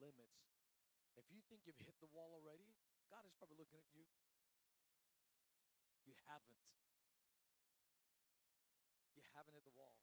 limits. 0.00 0.40
If 1.20 1.28
you 1.28 1.44
think 1.48 1.68
you've 1.68 1.80
hit 1.84 1.96
the 2.00 2.08
wall 2.12 2.32
already, 2.32 2.72
God 3.12 3.28
is 3.28 3.36
probably 3.36 3.60
looking 3.60 3.76
at 3.76 3.88
you. 3.92 4.08
You 6.06 6.14
haven't. 6.30 6.62
You 9.12 9.22
haven't 9.34 9.52
hit 9.52 9.66
the 9.66 9.74
wall. 9.76 9.98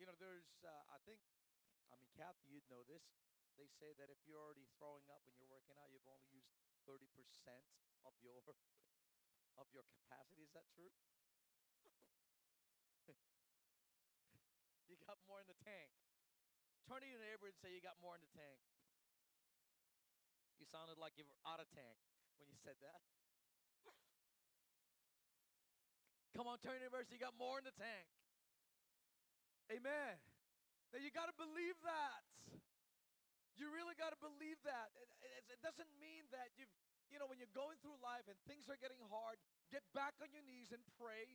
You 0.00 0.06
know, 0.08 0.16
there's, 0.16 0.48
uh, 0.64 0.94
I 0.94 0.98
think, 1.04 1.20
I 1.92 2.00
mean, 2.00 2.10
Kathy, 2.16 2.48
you'd 2.48 2.66
know 2.72 2.82
this 2.86 3.04
they 3.58 3.66
say 3.66 3.90
that 3.98 4.06
if 4.06 4.22
you're 4.22 4.38
already 4.38 4.70
throwing 4.78 5.02
up 5.10 5.18
when 5.26 5.34
you're 5.34 5.50
working 5.50 5.74
out, 5.82 5.90
you've 5.90 6.06
only 6.06 6.30
used 6.30 6.54
30% 6.86 7.10
of 8.06 8.14
your 8.22 8.38
of 9.58 9.66
your 9.74 9.82
capacity. 9.90 10.46
Is 10.46 10.54
that 10.54 10.70
true? 10.70 10.94
you 14.86 14.94
got 15.02 15.18
more 15.26 15.42
in 15.42 15.50
the 15.50 15.58
tank. 15.58 15.90
Turn 16.86 17.02
to 17.02 17.10
your 17.10 17.18
neighbor 17.18 17.50
and 17.50 17.58
say 17.58 17.74
you 17.74 17.82
got 17.82 17.98
more 17.98 18.14
in 18.14 18.22
the 18.22 18.30
tank. 18.30 18.62
You 20.62 20.70
sounded 20.70 21.02
like 21.02 21.18
you 21.18 21.26
were 21.26 21.34
out 21.42 21.58
of 21.58 21.66
tank 21.74 21.98
when 22.38 22.46
you 22.46 22.54
said 22.62 22.78
that. 22.86 23.02
Come 26.38 26.46
on, 26.46 26.62
turn 26.62 26.78
your 26.78 26.86
neighbor 26.86 27.02
you 27.10 27.18
got 27.18 27.34
more 27.34 27.58
in 27.58 27.66
the 27.66 27.74
tank. 27.74 28.06
Amen. 29.74 30.14
Now 30.94 31.02
you 31.02 31.10
got 31.10 31.26
to 31.26 31.34
believe 31.34 31.74
that. 31.82 32.22
You 33.58 33.66
really 33.74 33.98
got 33.98 34.14
to 34.14 34.20
believe 34.22 34.54
that. 34.62 34.94
It, 35.02 35.10
it, 35.18 35.58
it 35.58 35.60
doesn't 35.66 35.90
mean 35.98 36.30
that 36.30 36.54
you've, 36.54 36.70
you 37.10 37.18
know, 37.18 37.26
when 37.26 37.42
you're 37.42 37.50
going 37.58 37.74
through 37.82 37.98
life 37.98 38.22
and 38.30 38.38
things 38.46 38.70
are 38.70 38.78
getting 38.78 39.02
hard, 39.10 39.34
get 39.74 39.82
back 39.98 40.14
on 40.22 40.30
your 40.30 40.46
knees 40.46 40.70
and 40.70 40.78
pray. 40.94 41.26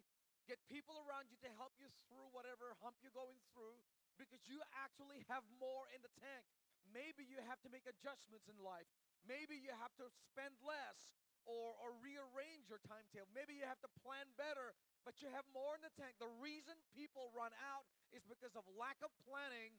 Get 0.47 0.63
people 0.71 0.95
around 1.03 1.27
you 1.27 1.35
to 1.43 1.51
help 1.59 1.75
you 1.83 1.91
through 2.07 2.31
whatever 2.31 2.71
hump 2.79 2.95
you're 3.03 3.11
going 3.11 3.43
through 3.51 3.75
because 4.15 4.39
you 4.47 4.63
actually 4.71 5.27
have 5.27 5.43
more 5.59 5.83
in 5.91 5.99
the 5.99 6.15
tank. 6.15 6.47
Maybe 6.95 7.27
you 7.27 7.43
have 7.43 7.59
to 7.67 7.69
make 7.71 7.83
adjustments 7.83 8.47
in 8.47 8.55
life. 8.63 8.87
Maybe 9.27 9.59
you 9.59 9.75
have 9.83 9.91
to 9.99 10.07
spend 10.31 10.55
less 10.63 11.11
or, 11.43 11.75
or 11.79 11.93
rearrange 11.99 12.67
your 12.71 12.79
timetable. 12.83 13.29
Maybe 13.35 13.59
you 13.59 13.67
have 13.67 13.81
to 13.83 13.91
plan 14.03 14.27
better, 14.39 14.75
but 15.03 15.19
you 15.19 15.27
have 15.31 15.45
more 15.51 15.75
in 15.75 15.83
the 15.83 15.93
tank. 15.95 16.17
The 16.17 16.31
reason 16.39 16.75
people 16.95 17.31
run 17.35 17.51
out 17.59 17.87
is 18.15 18.23
because 18.25 18.55
of 18.55 18.63
lack 18.75 18.99
of 19.03 19.11
planning 19.27 19.75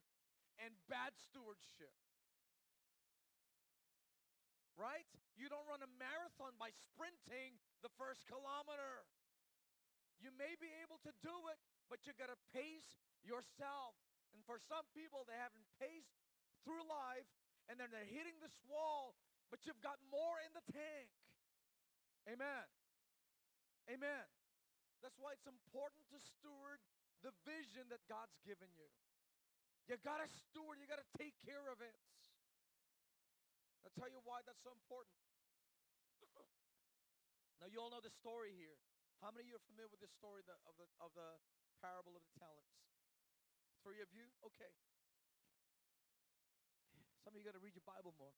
and 0.60 0.72
bad 0.86 1.16
stewardship. 1.16 1.92
right? 4.78 5.06
You 5.34 5.50
don't 5.50 5.66
run 5.66 5.82
a 5.82 5.90
marathon 5.98 6.54
by 6.58 6.70
sprinting 6.74 7.58
the 7.82 7.90
first 7.98 8.26
kilometer. 8.26 9.06
You 10.22 10.30
may 10.34 10.54
be 10.58 10.70
able 10.82 11.02
to 11.02 11.12
do 11.22 11.34
it, 11.50 11.58
but 11.90 12.06
you 12.06 12.14
got 12.14 12.30
to 12.30 12.38
pace 12.54 13.02
yourself. 13.22 13.98
And 14.34 14.42
for 14.46 14.58
some 14.58 14.86
people, 14.94 15.26
they 15.26 15.38
haven't 15.38 15.66
paced 15.78 16.22
through 16.62 16.82
life 16.86 17.28
and 17.70 17.78
then 17.80 17.88
they're 17.88 18.08
hitting 18.08 18.36
this 18.44 18.54
wall, 18.68 19.16
but 19.48 19.64
you've 19.64 19.80
got 19.80 19.96
more 20.12 20.36
in 20.44 20.52
the 20.52 20.64
tank. 20.68 21.08
Amen. 22.24 22.64
Amen. 23.92 24.24
That's 25.04 25.20
why 25.20 25.36
it's 25.36 25.44
important 25.44 26.08
to 26.08 26.18
steward 26.20 26.80
the 27.20 27.32
vision 27.44 27.88
that 27.92 28.00
God's 28.08 28.36
given 28.44 28.72
you. 28.72 28.88
You 29.84 30.00
got 30.00 30.24
to 30.24 30.28
steward, 30.48 30.80
you 30.80 30.88
got 30.88 31.00
to 31.00 31.10
take 31.20 31.36
care 31.44 31.68
of 31.68 31.84
it. 31.84 31.92
I'll 33.84 33.92
tell 33.92 34.08
you 34.08 34.16
why 34.24 34.40
that's 34.48 34.64
so 34.64 34.72
important. 34.72 35.12
now, 37.60 37.68
you 37.68 37.84
all 37.84 37.92
know 37.92 38.00
the 38.00 38.12
story 38.16 38.56
here. 38.56 38.80
How 39.20 39.28
many 39.28 39.52
of 39.52 39.52
you 39.52 39.56
are 39.60 39.68
familiar 39.68 39.92
with 39.92 40.00
the 40.00 40.08
story 40.08 40.40
of 40.40 40.48
the, 40.48 40.56
of 40.64 40.74
the, 40.80 40.88
of 41.04 41.10
the 41.12 41.36
parable 41.84 42.16
of 42.16 42.24
the 42.24 42.34
talents? 42.40 42.72
Three 43.84 44.00
of 44.00 44.08
you? 44.16 44.24
Okay. 44.40 44.72
Some 47.20 47.36
of 47.36 47.40
you 47.40 47.44
got 47.44 47.56
to 47.56 47.60
read 47.60 47.76
your 47.76 47.84
Bible 47.84 48.16
more. 48.16 48.32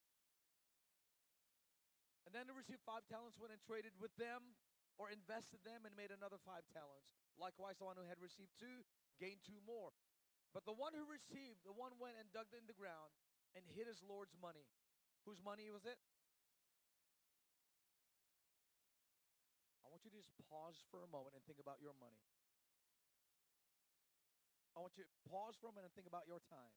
And 2.26 2.34
then 2.34 2.50
received 2.50 2.82
five 2.82 3.06
talents, 3.06 3.38
went 3.38 3.54
and 3.54 3.62
traded 3.62 3.94
with 4.02 4.10
them 4.18 4.58
or 4.98 5.14
invested 5.14 5.62
them 5.62 5.86
and 5.86 5.94
made 5.94 6.10
another 6.10 6.42
five 6.42 6.66
talents. 6.74 7.14
Likewise, 7.38 7.78
the 7.78 7.86
one 7.86 7.94
who 7.94 8.04
had 8.10 8.18
received 8.18 8.50
two 8.58 8.82
gained 9.22 9.46
two 9.46 9.62
more. 9.62 9.94
But 10.50 10.66
the 10.66 10.74
one 10.74 10.90
who 10.96 11.06
received, 11.06 11.62
the 11.62 11.76
one 11.76 11.94
went 12.02 12.18
and 12.18 12.26
dug 12.34 12.50
in 12.50 12.66
the 12.66 12.74
ground 12.74 13.14
and 13.54 13.62
hid 13.76 13.86
his 13.86 14.02
Lord's 14.02 14.34
money. 14.40 14.66
Whose 15.28 15.38
money 15.38 15.70
was 15.70 15.86
it? 15.86 16.00
I 19.84 19.92
want 19.92 20.02
you 20.02 20.10
to 20.10 20.18
just 20.18 20.32
pause 20.50 20.82
for 20.90 21.06
a 21.06 21.10
moment 21.12 21.38
and 21.38 21.44
think 21.46 21.62
about 21.62 21.78
your 21.78 21.94
money. 22.02 22.18
I 24.76 24.82
want 24.82 24.98
you 24.98 25.04
to 25.06 25.14
pause 25.28 25.56
for 25.56 25.70
a 25.70 25.74
minute 25.76 25.92
and 25.92 25.96
think 25.96 26.08
about 26.08 26.28
your 26.28 26.40
time. 26.52 26.74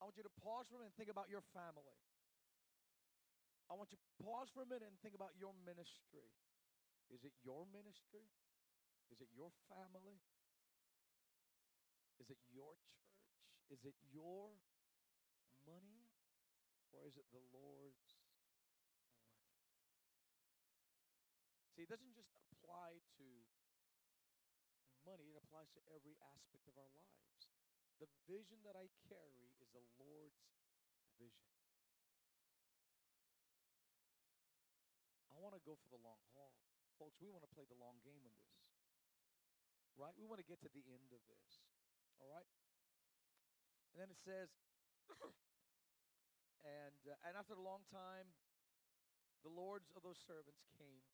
I 0.00 0.08
want 0.08 0.16
you 0.16 0.24
to 0.24 0.34
pause 0.40 0.68
for 0.70 0.76
a 0.76 0.84
minute 0.84 0.94
and 0.94 0.98
think 1.00 1.12
about 1.12 1.28
your 1.28 1.44
family. 1.52 1.96
I 3.68 3.76
want 3.76 3.92
you 3.92 4.00
to 4.00 4.10
pause 4.24 4.48
for 4.50 4.64
a 4.64 4.68
minute 4.68 4.88
and 4.88 4.96
think 5.04 5.14
about 5.14 5.36
your 5.36 5.52
ministry. 5.64 6.32
Is 7.12 7.24
it 7.24 7.36
your 7.44 7.68
ministry? 7.68 8.24
Is 9.12 9.20
it 9.20 9.28
your 9.36 9.52
family? 9.68 10.20
Is 12.20 12.28
it 12.32 12.40
your 12.48 12.72
church? 12.80 13.12
Is 13.68 13.84
it 13.84 13.96
your 14.08 14.56
money? 15.68 16.08
or 16.92 17.04
is 17.04 17.16
it 17.16 17.28
the 17.32 17.42
Lord's 17.52 18.16
money? 18.26 19.78
See, 21.76 21.84
it 21.84 21.90
doesn't 21.92 22.14
just 22.16 22.32
apply 22.34 22.98
to 23.20 23.28
money, 25.04 25.30
it 25.32 25.38
applies 25.38 25.70
to 25.78 25.80
every 25.94 26.16
aspect 26.20 26.66
of 26.68 26.74
our 26.76 26.90
lives. 26.90 27.46
The 28.02 28.10
vision 28.28 28.60
that 28.66 28.76
I 28.76 28.90
carry 29.08 29.54
is 29.62 29.70
the 29.72 29.84
Lord's 29.98 30.42
vision. 31.18 31.57
Want 35.48 35.56
to 35.56 35.64
go 35.64 35.80
for 35.80 35.88
the 35.88 35.96
long 36.04 36.20
haul. 36.36 36.52
Folks, 37.00 37.16
we 37.24 37.32
want 37.32 37.40
to 37.40 37.48
play 37.56 37.64
the 37.64 37.80
long 37.80 37.96
game 38.04 38.20
in 38.20 38.36
this. 38.36 38.52
Right? 39.96 40.12
We 40.20 40.28
want 40.28 40.44
to 40.44 40.48
get 40.48 40.60
to 40.60 40.68
the 40.68 40.84
end 40.92 41.08
of 41.08 41.24
this. 41.24 41.64
All 42.20 42.28
right? 42.28 42.44
And 43.96 44.04
then 44.04 44.12
it 44.12 44.20
says, 44.20 44.52
and, 46.84 47.00
uh, 47.08 47.16
and 47.24 47.32
after 47.32 47.56
a 47.56 47.64
long 47.64 47.88
time, 47.88 48.28
the 49.40 49.48
lords 49.48 49.88
of 49.96 50.04
those 50.04 50.20
servants 50.20 50.68
came 50.76 51.08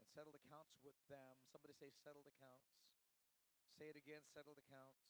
and 0.00 0.08
settled 0.08 0.40
accounts 0.40 0.80
with 0.80 0.96
them. 1.12 1.36
Somebody 1.52 1.76
say, 1.76 1.92
settled 2.00 2.24
accounts. 2.24 2.80
Say 3.76 3.92
it 3.92 4.00
again, 4.00 4.24
settled 4.32 4.56
accounts. 4.56 5.04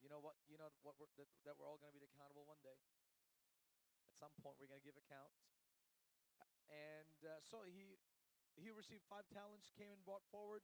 You 0.00 0.08
know 0.08 0.24
what? 0.24 0.40
You 0.48 0.56
know 0.56 0.72
what? 0.80 0.96
We're, 0.96 1.12
that, 1.20 1.28
that 1.44 1.60
we're 1.60 1.68
all 1.68 1.76
going 1.76 1.92
to 1.92 2.00
be 2.00 2.08
accountable 2.08 2.48
one 2.48 2.64
day. 2.64 2.80
At 4.08 4.16
some 4.16 4.32
point, 4.40 4.56
we're 4.56 4.72
going 4.72 4.80
to 4.80 4.88
give 4.88 4.96
accounts. 4.96 5.52
And 6.70 7.16
uh, 7.24 7.40
so 7.42 7.64
he 7.66 7.98
he 8.58 8.68
received 8.68 9.02
five 9.08 9.24
talents, 9.32 9.72
came 9.74 9.88
and 9.88 10.02
brought 10.04 10.24
forward, 10.28 10.60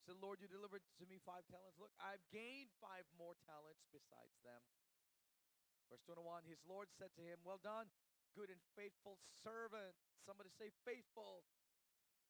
said, 0.00 0.16
Lord, 0.22 0.40
you 0.40 0.48
delivered 0.48 0.80
to 0.96 1.04
me 1.04 1.20
five 1.20 1.44
talents. 1.50 1.76
Look, 1.76 1.92
I've 2.00 2.22
gained 2.32 2.72
five 2.80 3.04
more 3.18 3.36
talents 3.44 3.84
besides 3.92 4.38
them. 4.40 4.62
Verse 5.92 6.02
21 6.08 6.48
His 6.48 6.62
Lord 6.64 6.88
said 6.94 7.12
to 7.18 7.22
him, 7.22 7.42
Well 7.44 7.60
done, 7.60 7.90
good 8.34 8.48
and 8.48 8.60
faithful 8.74 9.20
servant. 9.44 9.94
Somebody 10.24 10.50
say, 10.50 10.74
faithful. 10.82 11.46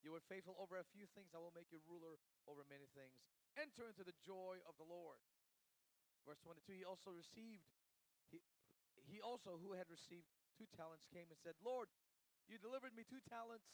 You 0.04 0.12
were 0.12 0.22
faithful 0.28 0.54
over 0.60 0.76
a 0.76 0.86
few 0.92 1.08
things, 1.16 1.32
I 1.32 1.40
will 1.40 1.56
make 1.56 1.72
you 1.72 1.80
ruler 1.88 2.20
over 2.44 2.62
many 2.68 2.86
things. 2.92 3.16
Enter 3.56 3.88
into 3.88 4.04
the 4.04 4.14
joy 4.20 4.60
of 4.68 4.76
the 4.76 4.84
Lord. 4.86 5.18
Verse 6.28 6.38
22 6.44 6.76
He 6.76 6.84
also 6.84 7.10
received, 7.10 7.64
he, 8.28 8.38
he 9.08 9.18
also, 9.24 9.56
who 9.56 9.72
had 9.72 9.88
received 9.88 10.28
two 10.54 10.68
talents, 10.76 11.08
came 11.08 11.32
and 11.32 11.40
said, 11.40 11.56
Lord, 11.64 11.88
you 12.46 12.58
delivered 12.58 12.94
me 12.94 13.02
two 13.06 13.22
talents. 13.26 13.66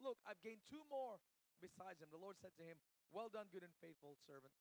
Look, 0.00 0.20
I've 0.24 0.40
gained 0.40 0.64
two 0.68 0.84
more 0.88 1.20
besides 1.60 2.00
him. 2.00 2.08
The 2.12 2.20
Lord 2.20 2.40
said 2.40 2.56
to 2.56 2.64
him, 2.64 2.80
Well 3.12 3.28
done, 3.28 3.52
good 3.52 3.64
and 3.64 3.74
faithful 3.80 4.16
servant. 4.24 4.52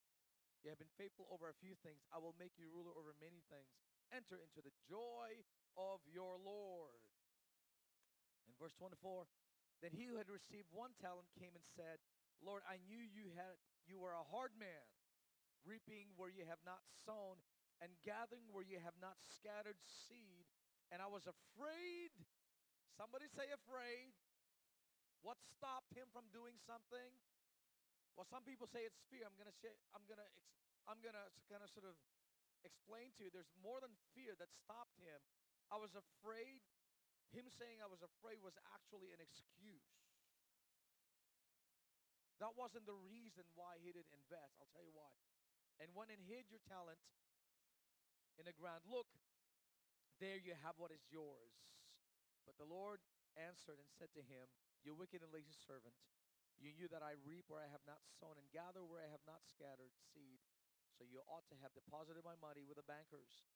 You 0.64 0.72
have 0.72 0.82
been 0.82 0.92
faithful 1.00 1.28
over 1.32 1.48
a 1.48 1.56
few 1.64 1.80
things. 1.80 2.04
I 2.12 2.20
will 2.20 2.36
make 2.36 2.60
you 2.60 2.68
ruler 2.68 2.92
over 2.92 3.16
many 3.20 3.40
things 3.48 3.72
enter 4.14 4.42
into 4.42 4.62
the 4.62 4.74
joy 4.90 5.38
of 5.78 6.02
your 6.10 6.38
Lord. 6.42 7.02
In 8.50 8.54
verse 8.58 8.74
24, 8.78 9.30
then 9.86 9.94
he 9.94 10.10
who 10.10 10.18
had 10.18 10.28
received 10.28 10.68
one 10.74 10.98
talent 10.98 11.30
came 11.38 11.54
and 11.54 11.66
said, 11.78 12.02
Lord, 12.42 12.66
I 12.66 12.82
knew 12.90 13.00
you 13.00 13.32
had 13.38 13.56
you 13.88 13.98
were 13.98 14.14
a 14.14 14.30
hard 14.30 14.54
man, 14.54 14.86
reaping 15.66 16.14
where 16.14 16.30
you 16.30 16.46
have 16.46 16.62
not 16.62 16.86
sown, 17.06 17.42
and 17.82 17.90
gathering 18.06 18.46
where 18.54 18.66
you 18.66 18.78
have 18.78 18.98
not 19.02 19.18
scattered 19.26 19.82
seed. 19.82 20.46
And 20.94 21.02
I 21.02 21.10
was 21.10 21.26
afraid. 21.26 22.14
Somebody 23.00 23.32
say 23.32 23.48
afraid. 23.56 24.12
What 25.24 25.40
stopped 25.56 25.96
him 25.96 26.12
from 26.12 26.28
doing 26.36 26.60
something? 26.68 27.16
Well, 28.20 28.28
some 28.28 28.44
people 28.44 28.68
say 28.68 28.84
it's 28.84 29.00
fear. 29.08 29.24
I'm 29.24 29.40
gonna 29.40 29.56
say 29.64 29.72
I'm 29.96 30.04
gonna 30.04 30.28
I'm 30.84 31.00
gonna 31.00 31.32
kind 31.48 31.64
of 31.64 31.72
sort 31.72 31.88
of 31.88 31.96
explain 32.68 33.16
to 33.16 33.24
you, 33.24 33.32
there's 33.32 33.56
more 33.64 33.80
than 33.80 33.96
fear 34.12 34.36
that 34.36 34.52
stopped 34.52 35.00
him. 35.00 35.16
I 35.72 35.80
was 35.80 35.96
afraid. 35.96 36.60
Him 37.32 37.48
saying 37.48 37.80
I 37.80 37.88
was 37.88 38.04
afraid 38.04 38.44
was 38.44 38.58
actually 38.76 39.16
an 39.16 39.22
excuse. 39.24 39.96
That 42.44 42.52
wasn't 42.60 42.84
the 42.84 43.00
reason 43.08 43.48
why 43.56 43.80
he 43.80 43.96
didn't 43.96 44.12
invest. 44.12 44.60
I'll 44.60 44.72
tell 44.76 44.84
you 44.84 44.96
why. 44.96 45.12
And 45.80 45.88
went 45.96 46.12
and 46.12 46.20
hid 46.20 46.52
your 46.52 46.60
talent 46.68 47.00
in 48.36 48.44
the 48.44 48.56
ground. 48.56 48.84
Look, 48.92 49.08
there 50.20 50.36
you 50.36 50.58
have 50.68 50.76
what 50.76 50.92
is 50.92 51.04
yours. 51.08 51.56
But 52.48 52.60
the 52.60 52.68
Lord 52.68 53.00
answered 53.36 53.80
and 53.80 53.90
said 53.90 54.12
to 54.16 54.24
him, 54.24 54.50
You 54.84 54.96
wicked 54.96 55.24
and 55.24 55.32
lazy 55.32 55.56
servant, 55.56 55.96
you 56.60 56.76
knew 56.76 56.92
that 56.92 57.00
I 57.04 57.16
reap 57.24 57.48
where 57.48 57.64
I 57.64 57.72
have 57.72 57.84
not 57.88 58.04
sown 58.20 58.36
and 58.36 58.48
gather 58.52 58.84
where 58.84 59.04
I 59.04 59.12
have 59.16 59.24
not 59.24 59.48
scattered 59.48 59.96
seed. 59.96 60.44
So 61.00 61.08
you 61.08 61.24
ought 61.32 61.48
to 61.48 61.58
have 61.64 61.72
deposited 61.72 62.28
my 62.28 62.36
money 62.44 62.68
with 62.68 62.76
the 62.76 62.84
bankers. 62.84 63.48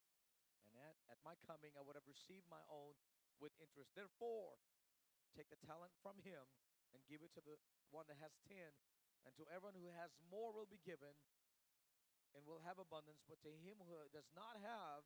And 0.71 0.79
at, 0.79 0.95
at 1.11 1.19
my 1.27 1.35
coming, 1.43 1.75
I 1.75 1.83
would 1.83 1.99
have 1.99 2.07
received 2.07 2.47
my 2.47 2.63
own 2.71 2.95
with 3.43 3.51
interest. 3.59 3.91
Therefore, 3.91 4.55
take 5.35 5.51
the 5.51 5.59
talent 5.67 5.91
from 5.99 6.15
him 6.23 6.39
and 6.95 7.03
give 7.11 7.19
it 7.19 7.35
to 7.35 7.43
the 7.43 7.59
one 7.91 8.07
that 8.07 8.23
has 8.23 8.39
ten. 8.47 8.71
And 9.27 9.35
to 9.35 9.43
everyone 9.51 9.75
who 9.75 9.91
has 9.91 10.15
more 10.31 10.55
will 10.55 10.67
be 10.67 10.79
given 10.87 11.11
and 12.31 12.47
will 12.47 12.63
have 12.63 12.79
abundance. 12.79 13.19
But 13.27 13.43
to 13.43 13.51
him 13.51 13.83
who 13.83 13.99
does 14.15 14.31
not 14.31 14.55
have, 14.63 15.03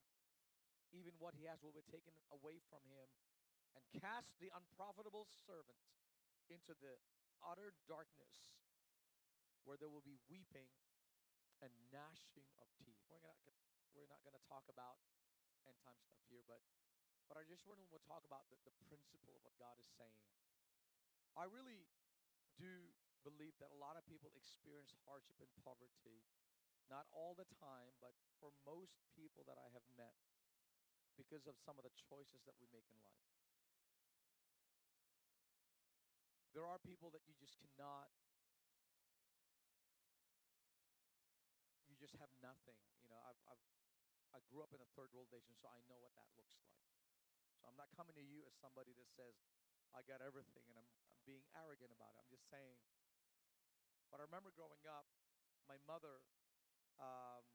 even 0.93 1.17
what 1.17 1.33
he 1.33 1.49
has 1.49 1.59
will 1.65 1.75
be 1.75 1.85
taken 1.89 2.13
away 2.29 2.61
from 2.69 2.85
him. 2.87 3.09
And 3.77 3.85
cast 4.01 4.33
the 4.41 4.49
unprofitable 4.57 5.29
servant 5.45 5.77
into 6.49 6.73
the 6.81 6.97
utter 7.45 7.77
darkness 7.85 8.57
where 9.69 9.77
there 9.77 9.93
will 9.93 10.01
be 10.01 10.17
weeping 10.25 10.73
and 11.61 11.69
gnashing 11.93 12.49
of 12.57 12.65
teeth. 12.81 12.97
We're 13.05 13.21
not 13.21 13.37
we're 13.93 14.09
not 14.09 14.25
going 14.25 14.33
to 14.33 14.45
talk 14.49 14.65
about 14.65 14.97
end 15.69 15.77
time 15.85 15.97
stuff 16.01 16.25
here, 16.25 16.41
but 16.49 16.65
but 17.29 17.37
I 17.37 17.43
just 17.45 17.67
want 17.67 17.83
to 17.83 18.01
talk 18.07 18.23
about 18.23 18.47
the, 18.49 18.57
the 18.63 18.73
principle 18.87 19.35
of 19.35 19.43
what 19.43 19.53
God 19.59 19.75
is 19.77 19.89
saying. 19.99 20.25
I 21.35 21.45
really 21.45 21.85
do 22.55 22.89
believe 23.21 23.53
that 23.59 23.69
a 23.75 23.77
lot 23.77 23.99
of 23.99 24.07
people 24.07 24.31
experience 24.33 24.95
hardship 25.03 25.37
and 25.43 25.51
poverty, 25.59 26.23
not 26.87 27.05
all 27.11 27.35
the 27.35 27.45
time, 27.59 27.91
but 27.99 28.15
for 28.39 28.55
most 28.63 28.95
people 29.13 29.43
that 29.45 29.59
I 29.59 29.67
have 29.75 29.83
met, 29.99 30.15
because 31.19 31.45
of 31.45 31.59
some 31.59 31.75
of 31.75 31.83
the 31.83 31.91
choices 32.07 32.47
that 32.47 32.55
we 32.57 32.71
make 32.71 32.87
in 32.89 32.97
life. 33.03 33.36
There 36.57 36.65
are 36.65 36.81
people 36.81 37.13
that 37.13 37.21
you 37.29 37.37
just 37.37 37.53
cannot 37.61 38.09
you 41.85 41.93
just 42.01 42.17
have 42.17 42.33
nothing. 42.41 42.73
You 43.05 43.13
know, 43.13 43.21
I've, 43.21 43.37
I've 43.45 43.61
I 44.33 44.41
grew 44.49 44.65
up 44.65 44.73
in 44.73 44.81
a 44.81 44.89
third 44.97 45.13
world 45.13 45.29
nation, 45.29 45.53
so 45.53 45.69
I 45.69 45.77
know 45.85 46.01
what 46.01 46.17
that 46.17 46.25
looks 46.33 46.57
like. 46.57 46.81
So 47.61 47.69
I'm 47.69 47.77
not 47.77 47.93
coming 47.93 48.17
to 48.17 48.25
you 48.25 48.41
as 48.49 48.57
somebody 48.57 48.89
that 48.97 49.05
says 49.13 49.37
I 49.93 50.01
got 50.09 50.25
everything 50.25 50.65
and 50.65 50.81
I'm, 50.81 50.89
I'm 51.13 51.21
being 51.29 51.45
arrogant 51.53 51.93
about 51.93 52.17
it. 52.17 52.25
I'm 52.25 52.31
just 52.33 52.49
saying. 52.49 52.81
But 54.09 54.17
I 54.17 54.25
remember 54.25 54.49
growing 54.49 54.81
up, 54.89 55.05
my 55.69 55.77
mother, 55.85 56.25
um, 56.97 57.45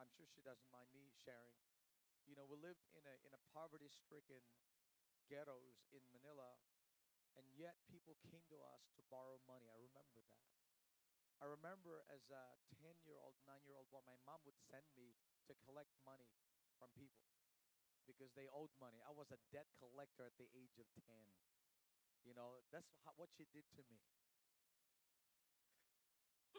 I'm 0.00 0.08
sure 0.16 0.24
she 0.24 0.40
doesn't 0.40 0.72
mind 0.72 0.88
me 0.96 1.12
sharing. 1.20 1.60
You 2.24 2.32
know, 2.32 2.48
we 2.48 2.56
lived 2.56 2.80
in 2.96 3.04
a 3.04 3.14
in 3.28 3.36
a 3.36 3.42
poverty-stricken 3.52 4.40
ghettos 5.28 5.84
in 5.92 6.00
Manila, 6.16 6.56
and 7.38 7.46
yet 7.54 7.78
people 7.86 8.18
came 8.26 8.42
to 8.50 8.58
us 8.66 8.90
to 8.98 9.02
borrow 9.06 9.38
money. 9.46 9.70
I 9.70 9.78
remember 9.78 10.20
that. 10.26 10.42
I 11.38 11.46
remember 11.46 12.02
as 12.10 12.26
a 12.34 12.58
10-year-old, 12.82 13.38
9-year-old 13.46 13.86
boy, 13.94 14.02
my 14.02 14.18
mom 14.26 14.42
would 14.42 14.58
send 14.58 14.82
me 14.98 15.14
to 15.46 15.54
collect 15.62 15.94
money 16.02 16.34
from 16.82 16.90
people 16.98 17.30
because 18.10 18.34
they 18.34 18.50
owed 18.50 18.74
money. 18.82 18.98
I 19.06 19.14
was 19.14 19.30
a 19.30 19.38
debt 19.54 19.70
collector 19.78 20.26
at 20.26 20.34
the 20.34 20.50
age 20.50 20.82
of 20.82 20.90
10. 21.06 21.14
You 22.26 22.34
know, 22.34 22.58
that's 22.74 22.90
how, 23.06 23.14
what 23.14 23.30
she 23.30 23.46
did 23.54 23.62
to 23.78 23.86
me. 23.86 24.02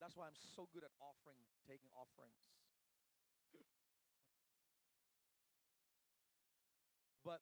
that's 0.00 0.14
why 0.14 0.30
I'm 0.30 0.38
so 0.38 0.70
good 0.70 0.86
at 0.86 0.94
offering, 1.02 1.42
taking 1.66 1.90
offerings. 1.98 2.38
but 7.24 7.40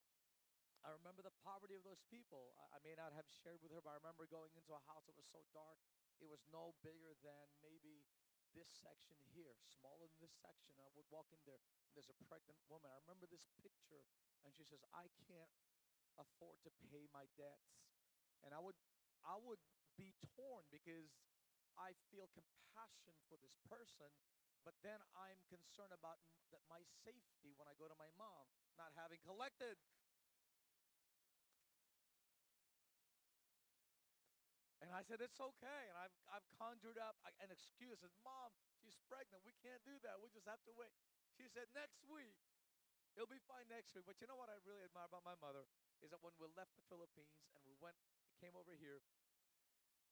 I 0.89 0.97
remember 0.97 1.21
the 1.21 1.37
poverty 1.45 1.77
of 1.77 1.85
those 1.85 2.01
people. 2.09 2.57
I, 2.57 2.73
I 2.73 2.77
may 2.81 2.97
not 2.97 3.13
have 3.13 3.29
shared 3.29 3.61
with 3.61 3.69
her, 3.69 3.77
but 3.77 3.93
I 3.93 4.01
remember 4.01 4.25
going 4.25 4.49
into 4.57 4.73
a 4.73 4.81
house 4.89 5.05
that 5.05 5.13
was 5.13 5.29
so 5.29 5.45
dark 5.53 5.77
it 6.19 6.27
was 6.27 6.43
no 6.51 6.75
bigger 6.83 7.15
than 7.23 7.47
maybe 7.63 8.03
this 8.51 8.67
section 8.67 9.15
here, 9.31 9.55
smaller 9.79 10.09
than 10.09 10.19
this 10.19 10.35
section. 10.35 10.75
I 10.81 10.89
would 10.97 11.07
walk 11.13 11.31
in 11.31 11.39
there, 11.47 11.61
and 11.87 11.93
there's 11.95 12.11
a 12.11 12.17
pregnant 12.27 12.59
woman. 12.67 12.91
I 12.91 12.99
remember 13.05 13.29
this 13.29 13.47
picture, 13.61 14.03
and 14.43 14.51
she 14.51 14.65
says, 14.67 14.83
"I 14.91 15.07
can't 15.29 15.53
afford 16.19 16.59
to 16.67 16.71
pay 16.91 17.07
my 17.13 17.29
debts," 17.39 17.85
and 18.43 18.51
I 18.51 18.59
would, 18.59 18.75
I 19.23 19.39
would 19.39 19.61
be 19.95 20.11
torn 20.35 20.67
because 20.73 21.07
I 21.79 21.95
feel 22.11 22.27
compassion 22.35 23.15
for 23.31 23.39
this 23.39 23.55
person, 23.69 24.11
but 24.67 24.75
then 24.83 24.99
I'm 25.15 25.39
concerned 25.47 25.95
about 25.95 26.19
m- 26.27 26.35
that 26.51 26.65
my 26.67 26.83
safety 27.05 27.55
when 27.55 27.69
I 27.69 27.77
go 27.79 27.87
to 27.87 27.95
my 27.95 28.11
mom, 28.19 28.49
not 28.75 28.91
having 28.97 29.23
collected 29.23 29.79
And 34.89 34.97
I 34.97 35.05
said, 35.05 35.21
it's 35.21 35.37
okay. 35.37 35.81
And 35.93 36.01
I've, 36.01 36.17
I've 36.33 36.47
conjured 36.57 36.97
up 36.97 37.13
an 37.45 37.53
excuse. 37.53 38.01
Said, 38.01 38.09
Mom, 38.25 38.49
she's 38.81 38.97
pregnant. 39.05 39.45
We 39.45 39.53
can't 39.61 39.85
do 39.85 39.93
that. 40.01 40.17
We 40.17 40.33
just 40.33 40.49
have 40.49 40.65
to 40.65 40.73
wait. 40.73 40.89
She 41.37 41.45
said, 41.45 41.69
next 41.77 42.01
week. 42.09 42.33
It'll 43.13 43.29
be 43.29 43.37
fine 43.45 43.69
next 43.69 43.93
week. 43.93 44.09
But 44.09 44.17
you 44.17 44.25
know 44.25 44.33
what 44.33 44.49
I 44.49 44.57
really 44.65 44.81
admire 44.81 45.05
about 45.05 45.21
my 45.21 45.37
mother 45.37 45.69
is 46.01 46.09
that 46.09 46.25
when 46.25 46.33
we 46.41 46.49
left 46.57 46.73
the 46.73 46.81
Philippines 46.89 47.37
and 47.53 47.61
we 47.69 47.77
went, 47.77 48.01
came 48.41 48.57
over 48.57 48.73
here, 48.73 49.05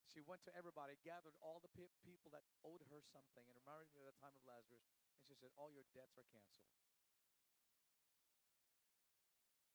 she 0.06 0.22
went 0.22 0.46
to 0.46 0.54
everybody, 0.54 0.94
gathered 1.02 1.34
all 1.42 1.58
the 1.58 1.74
pe- 1.74 1.90
people 2.06 2.30
that 2.30 2.46
owed 2.62 2.86
her 2.86 3.02
something, 3.02 3.42
and 3.50 3.54
reminded 3.58 3.90
me 3.90 4.06
of 4.06 4.14
the 4.14 4.18
time 4.22 4.32
of 4.38 4.46
Lazarus. 4.46 4.86
And 5.18 5.26
she 5.26 5.34
said, 5.34 5.50
all 5.58 5.74
your 5.74 5.90
debts 5.90 6.14
are 6.14 6.28
canceled. 6.30 6.70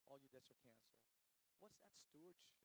All 0.07 0.15
your 0.15 0.31
debts 0.31 0.47
are 0.47 0.61
canceled. 0.63 0.95
What's 1.59 1.75
that 1.83 1.91
stewardship? 1.91 2.55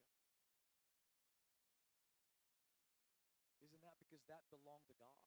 That 4.29 4.45
belong 4.53 4.85
to 4.89 4.95
God. 4.97 5.19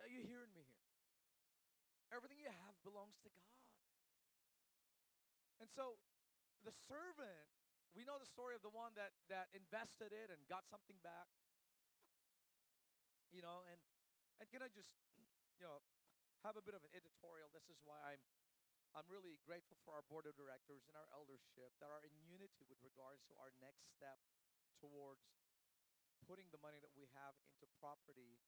Are 0.00 0.10
you 0.10 0.22
hearing 0.24 0.50
me 0.52 0.66
here? 0.66 0.86
Everything 2.12 2.36
you 2.42 2.52
have 2.52 2.76
belongs 2.84 3.16
to 3.24 3.30
God. 3.32 3.56
And 5.62 5.70
so 5.70 5.96
the 6.66 6.74
servant, 6.90 7.48
we 7.94 8.02
know 8.02 8.18
the 8.18 8.28
story 8.28 8.58
of 8.58 8.62
the 8.66 8.74
one 8.74 8.92
that, 8.98 9.14
that 9.30 9.48
invested 9.54 10.10
it 10.10 10.28
and 10.28 10.42
got 10.50 10.66
something 10.68 10.98
back. 11.00 11.30
You 13.32 13.40
know, 13.40 13.64
and 13.70 13.80
and 14.42 14.50
can 14.50 14.58
I 14.58 14.68
just, 14.74 14.90
you 15.56 15.62
know, 15.62 15.80
have 16.42 16.58
a 16.58 16.64
bit 16.66 16.74
of 16.74 16.82
an 16.82 16.92
editorial? 16.92 17.48
This 17.54 17.70
is 17.70 17.78
why 17.86 17.96
I'm 18.02 18.20
I'm 18.92 19.08
really 19.08 19.40
grateful 19.46 19.80
for 19.86 19.96
our 19.96 20.04
board 20.04 20.28
of 20.28 20.36
directors 20.36 20.84
and 20.84 20.92
our 20.92 21.08
eldership 21.16 21.72
that 21.80 21.88
are 21.88 22.04
in 22.04 22.12
unity 22.28 22.68
with 22.68 22.76
regards 22.84 23.24
to 23.30 23.32
our 23.40 23.48
next 23.56 23.88
step 23.88 24.20
towards 24.82 25.24
putting 26.26 26.46
the 26.54 26.60
money 26.62 26.78
that 26.80 26.94
we 26.94 27.08
have 27.16 27.34
into 27.46 27.66
property 27.78 28.38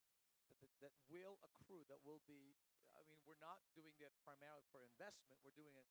that, 0.62 0.72
that, 0.80 0.94
will 1.10 1.36
accrue, 1.42 1.82
that 1.90 2.00
will 2.06 2.22
be, 2.24 2.54
I 2.94 3.02
mean, 3.10 3.20
we're 3.26 3.40
not 3.42 3.60
doing 3.74 3.92
that 4.00 4.14
primarily 4.22 4.64
for 4.70 4.80
investment. 4.84 5.42
We're 5.42 5.56
doing 5.56 5.74
it 5.74 5.88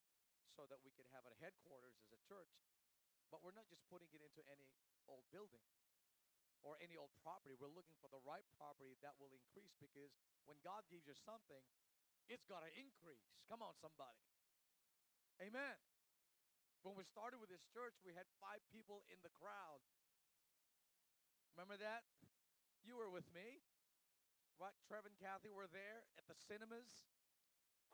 so 0.53 0.69
that 0.69 0.79
we 0.85 0.93
can 0.93 1.09
have 1.11 1.25
a 1.25 1.33
headquarters 1.41 1.97
as 2.05 2.09
a 2.13 2.19
church. 2.25 2.53
But 3.33 3.41
we're 3.41 3.55
not 3.57 3.65
just 3.67 3.81
putting 3.89 4.09
it 4.13 4.21
into 4.21 4.45
any 4.45 4.69
old 5.09 5.25
building 5.33 5.65
or 6.61 6.77
any 6.79 6.95
old 6.95 7.11
property. 7.25 7.57
We're 7.57 7.73
looking 7.73 7.97
for 7.99 8.07
the 8.07 8.21
right 8.23 8.45
property 8.55 8.95
that 9.01 9.17
will 9.19 9.33
increase 9.33 9.73
because 9.81 10.13
when 10.45 10.61
God 10.63 10.85
gives 10.87 11.03
you 11.09 11.17
something, 11.25 11.63
it's 12.31 12.45
got 12.47 12.63
to 12.63 12.71
increase. 12.77 13.25
Come 13.51 13.59
on, 13.65 13.75
somebody. 13.83 14.21
Amen. 15.43 15.75
When 16.83 16.95
we 16.99 17.07
started 17.07 17.39
with 17.39 17.51
this 17.51 17.63
church, 17.71 17.95
we 18.03 18.11
had 18.15 18.27
five 18.43 18.59
people 18.71 19.03
in 19.11 19.19
the 19.23 19.31
crowd. 19.39 19.79
Remember 21.53 21.77
that? 21.77 22.01
You 22.81 22.97
were 22.97 23.13
with 23.13 23.29
me. 23.29 23.61
What? 24.57 24.73
Trev 24.89 25.05
and 25.05 25.17
Kathy 25.21 25.53
were 25.53 25.69
there 25.69 26.09
at 26.17 26.25
the 26.25 26.33
cinemas. 26.33 27.05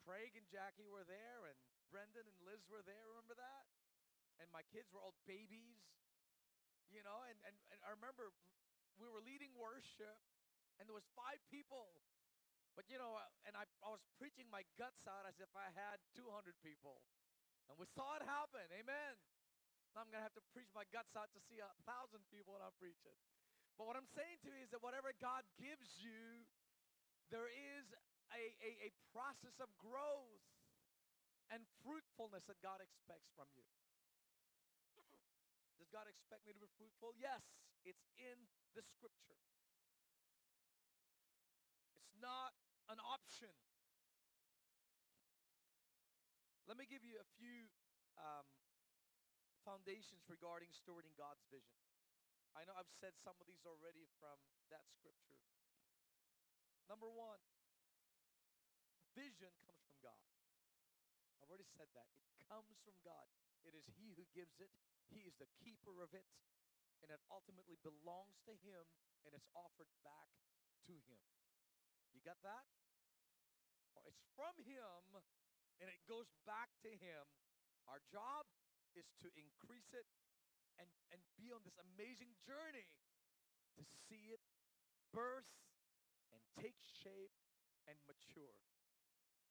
Craig 0.08 0.34
and 0.40 0.48
Jackie 0.48 0.88
were 0.88 1.04
there, 1.04 1.44
and 1.44 1.60
Brendan 1.92 2.24
and 2.24 2.40
Liz 2.48 2.64
were 2.72 2.82
there. 2.88 3.04
Remember 3.12 3.36
that? 3.36 3.68
And 4.40 4.48
my 4.56 4.64
kids 4.72 4.88
were 4.96 5.04
all 5.04 5.16
babies, 5.28 5.84
you 6.88 7.04
know. 7.04 7.20
And, 7.28 7.36
and, 7.44 7.56
and 7.76 7.80
I 7.84 7.92
remember 7.92 8.32
we 8.96 9.12
were 9.12 9.20
leading 9.20 9.52
worship, 9.60 10.24
and 10.80 10.88
there 10.88 10.96
was 10.96 11.08
five 11.12 11.44
people. 11.52 12.00
But 12.80 12.88
you 12.88 12.96
know, 12.96 13.20
and 13.44 13.60
I, 13.60 13.68
I 13.84 13.92
was 13.92 14.00
preaching 14.16 14.48
my 14.48 14.64
guts 14.80 15.04
out 15.04 15.28
as 15.28 15.36
if 15.44 15.52
I 15.52 15.68
had 15.76 16.00
200 16.16 16.56
people. 16.64 17.04
And 17.68 17.76
we 17.76 17.84
saw 17.92 18.16
it 18.16 18.24
happen. 18.24 18.64
Amen. 18.72 19.20
Now 19.92 20.06
I'm 20.06 20.10
going 20.10 20.24
to 20.24 20.26
have 20.26 20.38
to 20.40 20.46
preach 20.56 20.72
my 20.72 20.88
guts 20.96 21.12
out 21.18 21.28
to 21.36 21.42
see 21.44 21.60
a 21.60 21.70
thousand 21.84 22.24
people 22.32 22.56
when 22.56 22.64
I'm 22.64 22.74
preaching. 22.80 23.18
But 23.80 23.88
what 23.88 23.96
I'm 23.96 24.12
saying 24.12 24.44
to 24.44 24.52
you 24.52 24.60
is 24.60 24.76
that 24.76 24.84
whatever 24.84 25.16
God 25.24 25.48
gives 25.56 26.04
you, 26.04 26.44
there 27.32 27.48
is 27.48 27.88
a, 28.36 28.44
a, 28.60 28.92
a 28.92 29.00
process 29.16 29.56
of 29.64 29.72
growth 29.80 30.44
and 31.48 31.64
fruitfulness 31.88 32.44
that 32.52 32.60
God 32.60 32.84
expects 32.84 33.32
from 33.40 33.48
you. 33.56 33.64
Does 35.80 35.88
God 35.96 36.12
expect 36.12 36.44
me 36.44 36.52
to 36.52 36.60
be 36.60 36.68
fruitful? 36.76 37.16
Yes, 37.16 37.40
it's 37.88 38.04
in 38.20 38.36
the 38.76 38.84
scripture. 38.84 39.40
It's 41.96 42.20
not 42.20 42.52
an 42.92 43.00
option. 43.00 43.56
Let 46.68 46.76
me 46.76 46.84
give 46.84 47.08
you 47.08 47.16
a 47.16 47.28
few 47.40 47.72
um, 48.20 48.44
foundations 49.64 50.28
regarding 50.28 50.70
stewarding 50.76 51.16
God's 51.16 51.48
vision. 51.48 51.80
I 52.58 52.66
know 52.66 52.76
I've 52.78 52.90
said 53.02 53.14
some 53.22 53.38
of 53.38 53.46
these 53.46 53.62
already 53.66 54.10
from 54.18 54.38
that 54.74 54.86
scripture. 54.98 55.42
Number 56.90 57.10
one, 57.10 57.38
vision 59.14 59.54
comes 59.66 59.82
from 59.86 60.00
God. 60.02 60.24
I've 61.42 61.50
already 61.50 61.70
said 61.78 61.90
that. 61.94 62.10
It 62.18 62.26
comes 62.50 62.82
from 62.82 62.98
God. 63.06 63.30
It 63.66 63.78
is 63.78 63.86
He 64.00 64.18
who 64.18 64.26
gives 64.34 64.58
it, 64.58 64.74
He 65.14 65.22
is 65.28 65.38
the 65.38 65.50
keeper 65.62 66.02
of 66.02 66.14
it, 66.18 66.26
and 67.04 67.12
it 67.12 67.22
ultimately 67.32 67.78
belongs 67.82 68.40
to 68.50 68.54
Him 68.66 68.84
and 69.28 69.32
it's 69.36 69.48
offered 69.56 69.92
back 70.04 70.32
to 70.88 70.96
Him. 71.08 71.22
You 72.16 72.24
got 72.24 72.40
that? 72.44 72.66
It's 74.08 74.24
from 74.36 74.56
Him 74.64 75.22
and 75.80 75.88
it 75.88 76.00
goes 76.08 76.28
back 76.44 76.72
to 76.84 76.92
Him. 76.92 77.24
Our 77.88 78.04
job 78.12 78.48
is 78.96 79.08
to 79.24 79.30
increase 79.38 79.94
it 79.94 80.08
and, 80.80 80.90
and 81.12 81.20
be 81.36 81.52
on 81.52 81.62
this 81.68 81.78
amazing 81.78 82.34
journey 82.48 82.90
to 83.78 83.84
see 84.08 84.32
it 84.32 84.42
birth 85.12 85.48
and 86.34 86.42
take 86.58 86.80
shape 86.88 87.36
and 87.86 88.00
mature. 88.08 88.58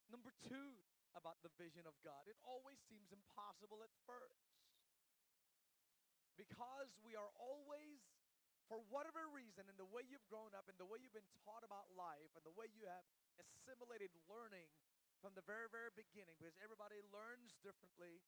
Number 0.08 0.32
two 0.40 0.80
about 1.12 1.40
the 1.44 1.52
vision 1.60 1.84
of 1.84 1.96
God, 2.04 2.28
it 2.28 2.38
always 2.44 2.78
seems 2.88 3.12
impossible 3.12 3.84
at 3.84 3.92
first. 4.08 4.48
Because 6.38 6.94
we 7.02 7.18
are 7.18 7.34
always, 7.34 7.98
for 8.70 8.78
whatever 8.86 9.26
reason, 9.34 9.66
in 9.66 9.74
the 9.74 9.88
way 9.88 10.06
you've 10.06 10.28
grown 10.30 10.54
up, 10.54 10.70
and 10.70 10.78
the 10.78 10.86
way 10.86 11.02
you've 11.02 11.16
been 11.16 11.34
taught 11.42 11.66
about 11.66 11.90
life, 11.98 12.30
and 12.38 12.46
the 12.46 12.54
way 12.54 12.70
you 12.70 12.86
have 12.86 13.02
assimilated 13.42 14.14
learning 14.30 14.70
from 15.18 15.34
the 15.34 15.42
very, 15.42 15.66
very 15.66 15.90
beginning, 15.98 16.38
because 16.38 16.54
everybody 16.62 17.02
learns 17.10 17.58
differently, 17.58 18.22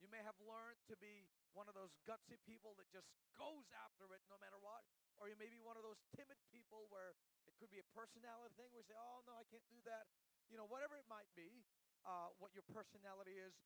you 0.00 0.08
may 0.12 0.20
have 0.24 0.36
learned 0.42 0.80
to 0.92 0.96
be 1.00 1.28
one 1.56 1.66
of 1.66 1.74
those 1.74 1.92
gutsy 2.04 2.36
people 2.44 2.76
that 2.76 2.88
just 2.92 3.08
goes 3.36 3.68
after 3.72 4.04
it 4.12 4.22
no 4.28 4.36
matter 4.36 4.60
what. 4.60 4.84
Or 5.16 5.32
you 5.32 5.36
may 5.40 5.48
be 5.48 5.56
one 5.56 5.80
of 5.80 5.84
those 5.84 6.00
timid 6.12 6.36
people 6.52 6.88
where 6.92 7.16
it 7.48 7.56
could 7.56 7.72
be 7.72 7.80
a 7.80 7.88
personality 7.96 8.52
thing 8.60 8.68
where 8.72 8.84
you 8.84 8.88
say, 8.88 8.98
oh, 9.00 9.24
no, 9.24 9.32
I 9.40 9.48
can't 9.48 9.64
do 9.72 9.80
that. 9.88 10.04
You 10.52 10.60
know, 10.60 10.68
whatever 10.68 11.00
it 11.00 11.08
might 11.08 11.28
be, 11.32 11.64
uh, 12.04 12.36
what 12.36 12.52
your 12.52 12.66
personality 12.68 13.40
is. 13.40 13.56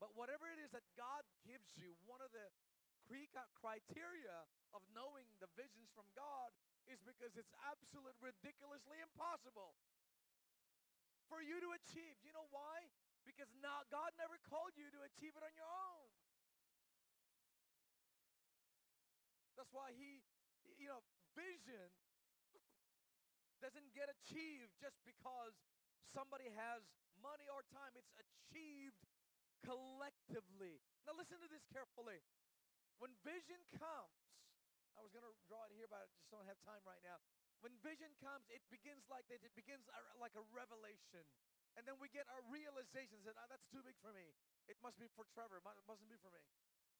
But 0.00 0.16
whatever 0.16 0.48
it 0.48 0.60
is 0.60 0.72
that 0.72 0.84
God 0.96 1.24
gives 1.44 1.72
you, 1.76 1.96
one 2.08 2.24
of 2.24 2.32
the 2.32 2.48
criteria 3.66 4.46
of 4.70 4.82
knowing 4.94 5.26
the 5.42 5.50
visions 5.58 5.90
from 5.90 6.06
God 6.14 6.54
is 6.86 7.02
because 7.02 7.34
it's 7.34 7.50
absolutely 7.66 8.14
ridiculously 8.22 9.02
impossible 9.02 9.74
for 11.26 11.42
you 11.42 11.58
to 11.58 11.74
achieve. 11.74 12.14
You 12.22 12.30
know 12.30 12.46
why? 12.54 12.86
Because 13.26 13.50
now 13.58 13.82
God 13.90 14.14
never 14.16 14.38
called 14.46 14.78
you 14.78 14.86
to 14.94 15.02
achieve 15.02 15.34
it 15.34 15.42
on 15.42 15.52
your 15.58 15.66
own. 15.66 16.06
That's 19.58 19.72
why 19.74 19.90
he, 19.98 20.22
you 20.78 20.86
know, 20.86 21.02
vision 21.34 21.90
doesn't 23.58 23.90
get 23.96 24.06
achieved 24.06 24.70
just 24.78 25.00
because 25.02 25.56
somebody 26.14 26.52
has 26.54 26.86
money 27.18 27.48
or 27.50 27.66
time. 27.72 27.92
It's 27.98 28.12
achieved 28.14 29.00
collectively. 29.64 30.78
Now 31.08 31.16
listen 31.16 31.40
to 31.42 31.50
this 31.50 31.64
carefully. 31.72 32.20
When 33.02 33.12
vision 33.24 33.60
comes, 33.76 34.16
I 34.96 35.04
was 35.04 35.12
going 35.12 35.26
to 35.26 35.34
draw 35.44 35.66
it 35.68 35.76
here, 35.76 35.88
but 35.88 36.04
I 36.04 36.08
just 36.08 36.28
don't 36.32 36.48
have 36.48 36.56
time 36.64 36.80
right 36.88 37.00
now. 37.04 37.20
When 37.60 37.72
vision 37.84 38.12
comes, 38.20 38.48
it 38.52 38.64
begins 38.72 39.04
like 39.08 39.28
this. 39.28 39.44
It 39.44 39.52
begins 39.56 39.84
uh, 39.92 40.00
like 40.16 40.32
a 40.36 40.44
revelation. 40.52 41.24
And 41.76 41.84
then 41.84 42.00
we 42.00 42.08
get 42.08 42.24
our 42.32 42.40
realizations 42.48 43.28
that 43.28 43.36
oh, 43.36 43.48
that's 43.52 43.68
too 43.68 43.84
big 43.84 43.96
for 44.00 44.12
me. 44.16 44.32
It 44.66 44.80
must 44.80 44.96
be 44.96 45.06
for 45.12 45.28
Trevor. 45.32 45.60
It 45.60 45.86
mustn't 45.86 46.08
be 46.08 46.18
for 46.20 46.32
me. 46.32 46.42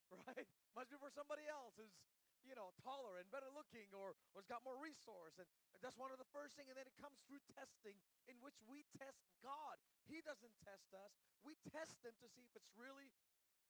Right? 0.07 0.47
Must 0.79 0.87
be 0.87 0.95
for 1.03 1.11
somebody 1.11 1.51
else 1.51 1.75
who's, 1.75 1.91
you 2.47 2.55
know, 2.55 2.71
taller 2.79 3.19
and 3.19 3.27
better 3.27 3.51
looking 3.51 3.91
or, 3.91 4.15
or 4.15 4.39
has 4.39 4.47
got 4.47 4.63
more 4.63 4.79
resource. 4.79 5.35
And 5.35 5.51
that's 5.83 5.99
one 5.99 6.15
of 6.15 6.23
the 6.23 6.31
first 6.31 6.55
thing. 6.55 6.71
And 6.71 6.79
then 6.79 6.87
it 6.87 6.95
comes 6.95 7.19
through 7.27 7.43
testing 7.59 7.99
in 8.31 8.39
which 8.39 8.55
we 8.71 8.87
test 8.95 9.27
God. 9.43 9.83
He 10.07 10.23
doesn't 10.23 10.55
test 10.63 10.95
us. 10.95 11.11
We 11.43 11.59
test 11.75 11.99
him 12.07 12.15
to 12.23 12.29
see 12.31 12.47
if 12.47 12.55
it's 12.55 12.71
really 12.79 13.11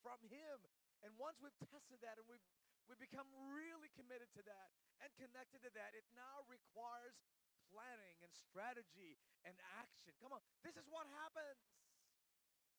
from 0.04 0.20
him. 0.28 0.60
And 1.00 1.16
once 1.16 1.40
we've 1.40 1.56
tested 1.72 2.04
that 2.04 2.20
and 2.20 2.28
we've 2.28 2.44
we 2.86 2.94
become 3.02 3.26
really 3.50 3.90
committed 3.98 4.30
to 4.38 4.42
that 4.46 4.70
and 5.02 5.10
connected 5.18 5.58
to 5.66 5.70
that. 5.74 5.90
It 5.98 6.06
now 6.14 6.46
requires 6.46 7.18
planning 7.70 8.16
and 8.22 8.30
strategy 8.32 9.18
and 9.42 9.54
action. 9.80 10.14
Come 10.22 10.34
on, 10.34 10.42
this 10.62 10.76
is 10.78 10.86
what 10.90 11.06
happens. 11.22 11.62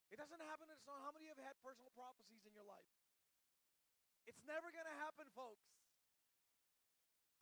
It 0.07 0.15
doesn't 0.15 0.39
happen. 0.39 0.71
It's 0.71 0.87
not 0.87 1.03
how 1.03 1.11
many 1.11 1.27
of 1.27 1.35
you 1.35 1.43
have 1.43 1.55
had 1.55 1.59
personal 1.59 1.91
prophecies 1.91 2.47
in 2.47 2.55
your 2.55 2.63
life. 2.63 2.87
It's 4.23 4.43
never 4.43 4.71
going 4.71 4.87
to 4.87 4.97
happen, 5.03 5.27
folks, 5.35 5.67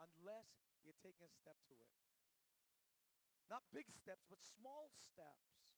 unless 0.01 0.49
you're 0.85 0.97
taking 1.01 1.25
a 1.25 1.33
step 1.33 1.57
to 1.69 1.75
it. 1.77 1.93
Not 3.49 3.61
big 3.73 3.89
steps, 3.93 4.25
but 4.25 4.41
small 4.41 4.89
steps. 5.13 5.74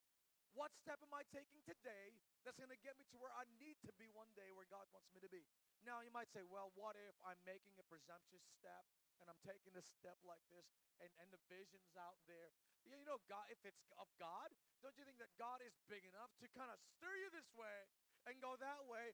What 0.53 0.71
step 0.79 0.99
am 1.03 1.13
I 1.13 1.23
taking 1.33 1.59
today 1.65 2.15
that's 2.45 2.57
going 2.57 2.71
to 2.71 2.81
get 2.85 2.95
me 2.95 3.05
to 3.11 3.17
where 3.19 3.33
I 3.35 3.43
need 3.59 3.77
to 3.83 3.91
be 3.99 4.07
one 4.13 4.31
day 4.33 4.49
where 4.55 4.69
God 4.69 4.87
wants 4.95 5.11
me 5.11 5.19
to 5.21 5.31
be? 5.31 5.43
Now, 5.83 6.01
you 6.01 6.11
might 6.11 6.31
say, 6.31 6.43
well, 6.47 6.71
what 6.75 6.95
if 6.95 7.15
I'm 7.23 7.39
making 7.43 7.75
a 7.77 7.85
presumptuous 7.85 8.43
step 8.57 8.87
and 9.19 9.27
I'm 9.27 9.39
taking 9.45 9.75
a 9.75 9.83
step 9.83 10.17
like 10.23 10.41
this 10.51 10.65
and, 11.03 11.11
and 11.21 11.29
the 11.29 11.41
vision's 11.51 11.93
out 11.99 12.17
there? 12.25 12.49
You 12.87 13.03
know, 13.03 13.19
God, 13.27 13.45
if 13.51 13.59
it's 13.67 13.91
of 13.99 14.07
God, 14.17 14.49
don't 14.79 14.95
you 14.95 15.03
think 15.03 15.19
that 15.19 15.33
God 15.35 15.59
is 15.65 15.75
big 15.91 16.05
enough 16.07 16.31
to 16.39 16.47
kind 16.55 16.71
of 16.71 16.77
stir 16.97 17.15
you 17.19 17.29
this 17.33 17.49
way 17.53 17.87
and 18.29 18.39
go 18.39 18.55
that 18.57 18.87
way? 18.87 19.13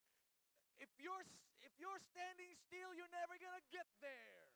If 0.81 0.89
you're, 0.97 1.25
if 1.61 1.73
you're 1.77 2.01
standing 2.13 2.53
still, 2.69 2.93
you're 2.97 3.11
never 3.13 3.37
going 3.37 3.57
to 3.57 3.65
get 3.73 3.87
there. 4.01 4.47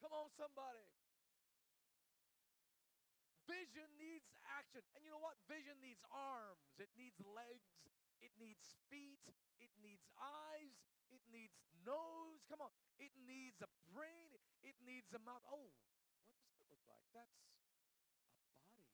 Come 0.00 0.16
on, 0.16 0.32
somebody. 0.36 0.99
Vision 3.50 3.90
needs 3.98 4.30
action. 4.46 4.86
And 4.94 5.02
you 5.02 5.10
know 5.10 5.18
what? 5.18 5.34
Vision 5.50 5.74
needs 5.82 6.06
arms, 6.14 6.70
it 6.78 6.94
needs 6.94 7.18
legs, 7.26 7.82
it 8.22 8.30
needs 8.38 8.78
feet, 8.86 9.26
it 9.58 9.74
needs 9.82 10.06
eyes. 10.14 10.78
It 11.10 11.26
needs 11.26 11.58
nose. 11.82 12.46
Come 12.46 12.62
on. 12.62 12.70
It 13.02 13.10
needs 13.26 13.58
a 13.58 13.70
brain. 13.90 14.38
It 14.62 14.78
needs 14.86 15.10
a 15.10 15.18
mouth. 15.26 15.42
Oh, 15.50 15.74
what 16.54 16.70
does 16.70 16.70
that 16.70 16.70
look 16.70 16.86
like? 16.86 17.02
That's 17.10 17.34
a 17.34 17.50
body. 18.62 18.86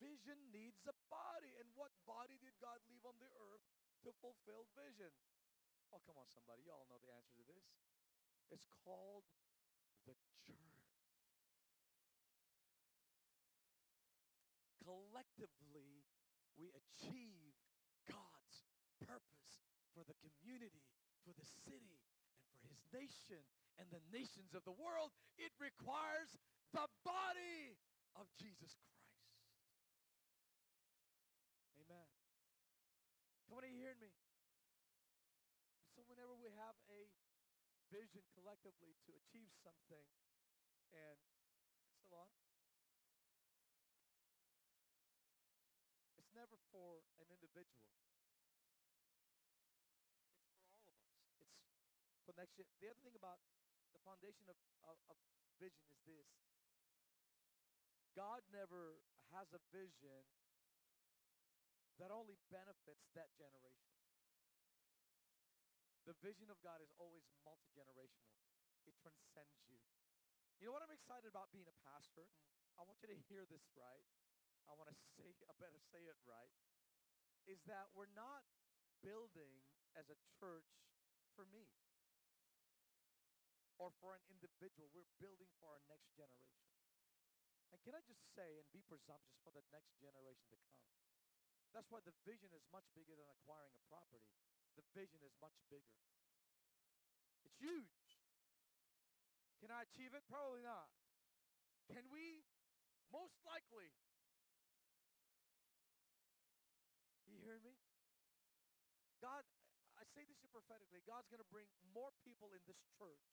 Vision 0.00 0.40
needs 0.48 0.80
a 0.88 0.96
body. 1.12 1.52
And 1.60 1.68
what 1.76 1.92
body 2.08 2.40
did 2.40 2.56
God 2.56 2.80
leave 2.88 3.04
on 3.04 3.20
the 3.20 3.28
earth 3.36 3.64
to 4.08 4.16
fulfill 4.24 4.64
vision? 4.72 5.12
Oh, 5.92 6.00
come 6.08 6.16
on, 6.16 6.28
somebody. 6.32 6.64
You 6.64 6.72
all 6.72 6.88
know 6.88 7.00
the 7.04 7.12
answer 7.12 7.36
to 7.36 7.44
this. 7.44 7.68
It's 8.48 8.68
called 8.80 9.28
the 10.06 10.16
church. 10.44 10.88
Collectively, 14.84 16.04
we 16.54 16.70
achieve 16.76 17.56
God's 18.06 18.56
purpose 19.00 19.64
for 19.96 20.04
the 20.04 20.16
community, 20.20 20.84
for 21.24 21.32
the 21.34 21.48
city, 21.66 22.04
and 22.52 22.60
for 22.60 22.68
his 22.68 22.84
nation 22.92 23.42
and 23.80 23.90
the 23.90 24.02
nations 24.14 24.54
of 24.54 24.62
the 24.62 24.76
world, 24.76 25.10
it 25.34 25.50
requires 25.58 26.38
the 26.70 26.86
body 27.02 27.74
of 28.14 28.30
Jesus 28.38 28.76
Christ. 28.78 28.94
Amen. 31.82 32.08
Come 33.46 33.58
on, 33.58 33.64
are 33.66 33.72
you 33.72 33.80
hearing 33.82 33.98
me? 33.98 34.14
So 35.94 36.02
whenever 36.06 36.34
we 36.38 36.50
have 36.58 36.74
a 36.90 37.06
vision 37.94 38.26
collectively 38.34 38.98
to 39.06 39.14
achieve 39.14 39.54
something, 39.62 40.10
and 40.90 41.18
still 41.94 42.18
on? 42.18 42.26
never 46.34 46.58
for 46.74 47.06
an 47.22 47.30
individual. 47.30 47.94
It's 50.66 50.82
for 50.82 50.90
all 50.90 51.30
of 51.30 51.38
us. 51.38 51.54
It's 52.10 52.26
for 52.26 52.34
next 52.34 52.58
year. 52.58 52.66
The 52.82 52.90
other 52.90 52.98
thing 53.06 53.14
about 53.14 53.38
the 53.94 54.02
foundation 54.02 54.50
of, 54.50 54.58
of, 54.82 54.98
of 55.14 55.16
vision 55.62 55.86
is 55.94 56.02
this. 56.02 56.26
God 58.18 58.42
never 58.50 58.98
has 59.30 59.46
a 59.54 59.62
vision 59.70 60.26
that 62.02 62.10
only 62.10 62.34
benefits 62.50 63.06
that 63.14 63.30
generation. 63.38 63.93
The 66.04 66.16
vision 66.20 66.52
of 66.52 66.60
God 66.60 66.84
is 66.84 66.92
always 67.00 67.24
multi 67.40 67.68
generational, 67.72 68.36
it 68.84 68.92
transcends 69.00 69.64
you. 69.72 69.80
You 70.60 70.68
know 70.68 70.76
what 70.76 70.84
I'm 70.84 70.92
excited 70.92 71.28
about 71.28 71.48
being 71.48 71.64
a 71.64 71.76
pastor? 71.80 72.28
I 72.76 72.84
want 72.84 73.00
you 73.00 73.08
to 73.08 73.18
hear 73.28 73.48
this 73.48 73.64
right. 73.72 74.04
I 74.68 74.76
want 74.76 74.92
to 74.92 74.96
say, 75.16 75.32
I 75.48 75.52
better 75.56 75.80
say 75.92 76.04
it 76.04 76.16
right, 76.24 76.52
is 77.48 77.60
that 77.68 77.88
we're 77.92 78.12
not 78.12 78.44
building 79.04 79.64
as 79.96 80.08
a 80.08 80.18
church 80.40 80.68
for 81.36 81.44
me 81.52 81.68
or 83.76 83.92
for 84.00 84.16
an 84.16 84.24
individual. 84.28 84.88
We're 84.92 85.08
building 85.20 85.50
for 85.60 85.72
our 85.72 85.82
next 85.88 86.12
generation. 86.16 86.68
And 87.74 87.82
can 87.82 87.96
I 87.96 88.02
just 88.06 88.22
say 88.38 88.56
and 88.56 88.68
be 88.70 88.86
presumptuous 88.86 89.40
for 89.42 89.50
the 89.50 89.64
next 89.74 89.98
generation 89.98 90.46
to 90.52 90.58
come? 90.70 90.84
That's 91.74 91.90
why 91.90 91.98
the 92.06 92.14
vision 92.22 92.54
is 92.54 92.62
much 92.70 92.86
bigger 92.94 93.18
than 93.18 93.26
acquiring 93.26 93.74
a 93.74 93.82
property. 93.90 94.30
The 94.74 94.84
vision 94.94 95.22
is 95.22 95.34
much 95.38 95.54
bigger. 95.70 95.98
It's 97.46 97.58
huge. 97.58 98.04
Can 99.62 99.70
I 99.70 99.86
achieve 99.86 100.12
it? 100.12 100.22
Probably 100.28 100.60
not. 100.60 100.90
Can 101.88 102.04
we? 102.10 102.44
Most 103.08 103.38
likely. 103.46 103.94
You 107.30 107.38
hear 107.40 107.62
me? 107.62 107.78
God, 109.22 109.46
I 109.96 110.04
say 110.12 110.26
this 110.26 110.36
prophetically, 110.50 111.00
God's 111.06 111.30
going 111.30 111.42
to 111.42 111.48
bring 111.54 111.66
more 111.94 112.12
people 112.22 112.54
in 112.54 112.62
this 112.68 112.78
church 112.98 113.24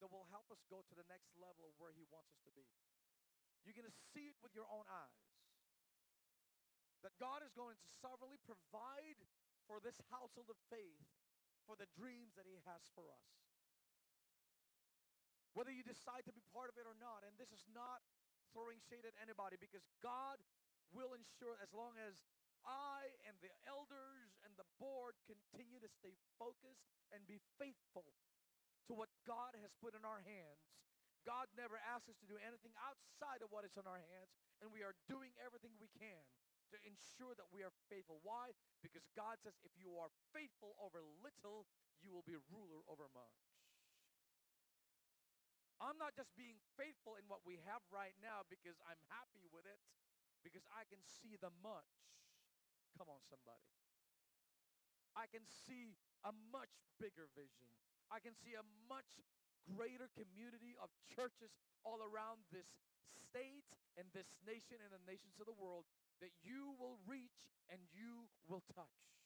that 0.00 0.10
will 0.10 0.28
help 0.32 0.50
us 0.50 0.60
go 0.68 0.82
to 0.82 0.94
the 0.94 1.06
next 1.08 1.32
level 1.38 1.66
of 1.68 1.74
where 1.78 1.94
he 1.94 2.04
wants 2.08 2.32
us 2.34 2.42
to 2.48 2.52
be. 2.52 2.66
You're 3.64 3.76
going 3.76 3.88
to 3.88 4.00
see 4.14 4.30
it 4.30 4.38
with 4.42 4.54
your 4.54 4.68
own 4.70 4.86
eyes. 4.86 5.22
That 7.02 7.14
God 7.20 7.42
is 7.42 7.54
going 7.54 7.76
to 7.78 7.88
sovereignly 8.02 8.38
provide 8.42 9.20
for 9.66 9.82
this 9.82 9.98
household 10.08 10.48
of 10.48 10.58
faith 10.70 11.02
for 11.66 11.74
the 11.74 11.90
dreams 11.98 12.38
that 12.38 12.46
he 12.46 12.62
has 12.62 12.86
for 12.94 13.10
us. 13.10 13.26
Whether 15.52 15.74
you 15.74 15.82
decide 15.82 16.22
to 16.30 16.34
be 16.36 16.44
part 16.54 16.70
of 16.70 16.78
it 16.78 16.86
or 16.86 16.94
not, 16.96 17.26
and 17.26 17.34
this 17.34 17.50
is 17.50 17.66
not 17.74 18.06
throwing 18.54 18.78
shade 18.86 19.02
at 19.02 19.16
anybody 19.18 19.58
because 19.58 19.82
God 19.98 20.38
will 20.94 21.12
ensure 21.16 21.58
as 21.58 21.74
long 21.74 21.98
as 21.98 22.22
I 22.62 23.10
and 23.26 23.34
the 23.42 23.52
elders 23.66 24.38
and 24.46 24.54
the 24.54 24.68
board 24.78 25.18
continue 25.26 25.82
to 25.82 25.90
stay 25.90 26.14
focused 26.38 26.86
and 27.10 27.22
be 27.26 27.42
faithful 27.58 28.06
to 28.86 28.92
what 28.94 29.10
God 29.26 29.54
has 29.58 29.74
put 29.82 29.98
in 29.98 30.06
our 30.06 30.22
hands. 30.22 30.62
God 31.26 31.50
never 31.58 31.74
asks 31.82 32.06
us 32.06 32.18
to 32.22 32.30
do 32.30 32.38
anything 32.38 32.70
outside 32.78 33.42
of 33.42 33.50
what 33.50 33.66
is 33.66 33.74
in 33.74 33.82
our 33.82 33.98
hands, 33.98 34.30
and 34.62 34.70
we 34.70 34.86
are 34.86 34.94
doing 35.10 35.34
everything 35.42 35.74
we 35.82 35.90
can 35.98 36.22
to 36.72 36.78
ensure 36.82 37.34
that 37.38 37.50
we 37.54 37.62
are 37.62 37.74
faithful. 37.90 38.18
Why? 38.22 38.54
Because 38.82 39.06
God 39.14 39.38
says, 39.42 39.54
if 39.62 39.74
you 39.78 39.94
are 39.98 40.10
faithful 40.34 40.74
over 40.82 41.02
little, 41.22 41.66
you 42.02 42.10
will 42.10 42.26
be 42.26 42.38
ruler 42.50 42.82
over 42.86 43.06
much. 43.14 43.38
I'm 45.76 46.00
not 46.00 46.16
just 46.16 46.32
being 46.40 46.56
faithful 46.80 47.20
in 47.20 47.28
what 47.28 47.44
we 47.44 47.60
have 47.68 47.84
right 47.92 48.16
now 48.24 48.48
because 48.48 48.80
I'm 48.88 49.00
happy 49.12 49.44
with 49.52 49.68
it, 49.68 49.76
because 50.40 50.64
I 50.72 50.88
can 50.88 51.04
see 51.04 51.36
the 51.36 51.52
much. 51.60 51.92
Come 52.96 53.12
on, 53.12 53.20
somebody. 53.28 53.68
I 55.12 55.28
can 55.28 55.44
see 55.44 55.96
a 56.24 56.32
much 56.48 56.72
bigger 56.96 57.28
vision. 57.36 57.68
I 58.08 58.24
can 58.24 58.32
see 58.32 58.56
a 58.56 58.64
much 58.88 59.20
greater 59.68 60.08
community 60.16 60.78
of 60.80 60.88
churches 61.04 61.52
all 61.84 62.00
around 62.00 62.46
this 62.48 62.68
state 63.12 63.68
and 63.98 64.08
this 64.12 64.28
nation 64.44 64.80
and 64.80 64.92
the 64.92 65.02
nations 65.04 65.36
of 65.40 65.48
the 65.48 65.56
world 65.56 65.88
that 66.20 66.32
you 66.40 66.72
will 66.80 66.98
reach 67.04 67.52
and 67.68 67.80
you 67.92 68.30
will 68.48 68.62
touch 68.72 69.16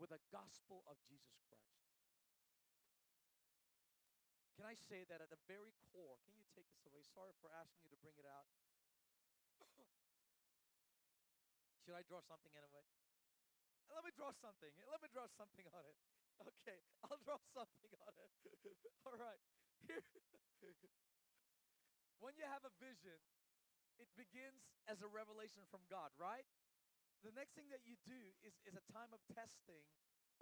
with 0.00 0.10
the 0.10 0.20
gospel 0.34 0.82
of 0.90 0.98
Jesus 1.06 1.38
Christ. 1.46 1.82
Can 4.58 4.66
I 4.66 4.74
say 4.76 5.06
that 5.08 5.22
at 5.22 5.30
the 5.30 5.40
very 5.50 5.74
core? 5.90 6.18
Can 6.26 6.34
you 6.38 6.46
take 6.54 6.66
this 6.70 6.86
away? 6.86 7.02
Sorry 7.14 7.34
for 7.42 7.50
asking 7.54 7.86
you 7.86 7.92
to 7.94 8.00
bring 8.02 8.14
it 8.18 8.26
out. 8.26 8.46
Should 11.82 11.98
I 11.98 12.02
draw 12.06 12.22
something 12.22 12.52
anyway? 12.54 12.84
Let 13.90 14.06
me 14.06 14.12
draw 14.16 14.32
something. 14.40 14.72
Let 14.88 15.02
me 15.04 15.08
draw 15.12 15.28
something 15.36 15.66
on 15.76 15.84
it. 15.84 15.98
Okay, 16.40 16.78
I'll 17.04 17.20
draw 17.22 17.38
something 17.52 17.92
on 18.06 18.14
it. 18.16 18.30
All 19.06 19.18
right. 19.18 19.40
Here. 19.86 20.02
when 22.22 22.38
you 22.38 22.46
have 22.46 22.62
a 22.62 22.72
vision, 22.78 23.18
it 24.00 24.08
begins 24.16 24.64
as 24.88 25.00
a 25.00 25.08
revelation 25.10 25.64
from 25.68 25.84
God, 25.88 26.12
right? 26.16 26.46
The 27.22 27.34
next 27.34 27.54
thing 27.54 27.70
that 27.70 27.86
you 27.86 27.94
do 28.02 28.34
is, 28.42 28.54
is 28.66 28.74
a 28.74 28.84
time 28.90 29.14
of 29.14 29.22
testing 29.30 29.86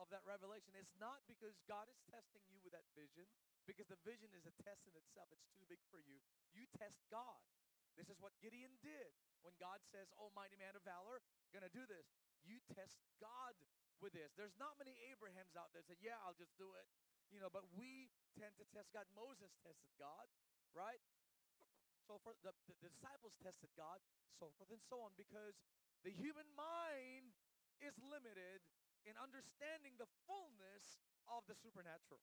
of 0.01 0.09
that 0.09 0.25
revelation. 0.25 0.73
It's 0.73 0.97
not 0.97 1.21
because 1.29 1.61
God 1.69 1.85
is 1.93 2.01
testing 2.09 2.41
you 2.49 2.57
with 2.65 2.73
that 2.73 2.89
vision, 2.97 3.29
because 3.69 3.85
the 3.93 4.01
vision 4.01 4.33
is 4.33 4.49
a 4.49 4.55
test 4.65 4.89
in 4.89 4.97
itself. 4.97 5.29
It's 5.29 5.45
too 5.53 5.69
big 5.69 5.83
for 5.93 6.01
you. 6.01 6.17
You 6.57 6.65
test 6.73 7.05
God. 7.13 7.45
This 8.01 8.09
is 8.09 8.17
what 8.17 8.33
Gideon 8.41 8.81
did. 8.81 9.13
When 9.45 9.53
God 9.61 9.85
says, 9.93 10.09
Oh, 10.17 10.33
mighty 10.33 10.57
man 10.57 10.73
of 10.73 10.85
valor, 10.89 11.21
gonna 11.53 11.69
do 11.69 11.85
this. 11.85 12.09
You 12.41 12.65
test 12.73 12.97
God 13.21 13.53
with 14.01 14.17
this. 14.17 14.33
There's 14.33 14.57
not 14.57 14.81
many 14.81 14.97
Abrahams 15.13 15.53
out 15.53 15.69
there 15.77 15.85
that 15.85 15.91
say, 15.91 16.01
Yeah, 16.01 16.17
I'll 16.25 16.39
just 16.39 16.57
do 16.57 16.73
it. 16.81 16.89
You 17.29 17.39
know, 17.39 17.53
but 17.53 17.69
we 17.77 18.09
tend 18.41 18.57
to 18.57 18.67
test 18.73 18.91
God. 18.97 19.05
Moses 19.13 19.53
tested 19.61 19.93
God, 20.01 20.27
right? 20.73 20.99
So 22.11 22.19
the, 22.27 22.35
the, 22.43 22.51
the 22.67 22.75
disciples 22.83 23.39
tested 23.39 23.71
God, 23.79 24.03
so 24.35 24.51
forth 24.59 24.75
and 24.75 24.83
so 24.83 24.99
on, 24.99 25.15
because 25.15 25.55
the 26.03 26.11
human 26.11 26.51
mind 26.59 27.31
is 27.79 27.95
limited 28.03 28.67
in 29.07 29.15
understanding 29.15 29.95
the 29.95 30.11
fullness 30.27 30.99
of 31.31 31.47
the 31.47 31.55
supernatural. 31.55 32.19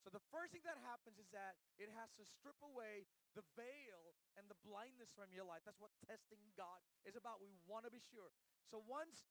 So 0.00 0.08
the 0.08 0.24
first 0.32 0.56
thing 0.56 0.64
that 0.64 0.80
happens 0.80 1.20
is 1.20 1.28
that 1.36 1.60
it 1.76 1.92
has 1.92 2.08
to 2.16 2.24
strip 2.24 2.56
away 2.64 3.04
the 3.36 3.44
veil 3.52 4.16
and 4.40 4.48
the 4.48 4.56
blindness 4.64 5.12
from 5.12 5.28
your 5.28 5.44
life. 5.44 5.60
That's 5.68 5.76
what 5.76 5.92
testing 6.08 6.40
God 6.56 6.80
is 7.04 7.12
about. 7.12 7.36
We 7.36 7.52
want 7.68 7.84
to 7.84 7.92
be 7.92 8.00
sure. 8.00 8.32
So 8.64 8.80
once 8.80 9.28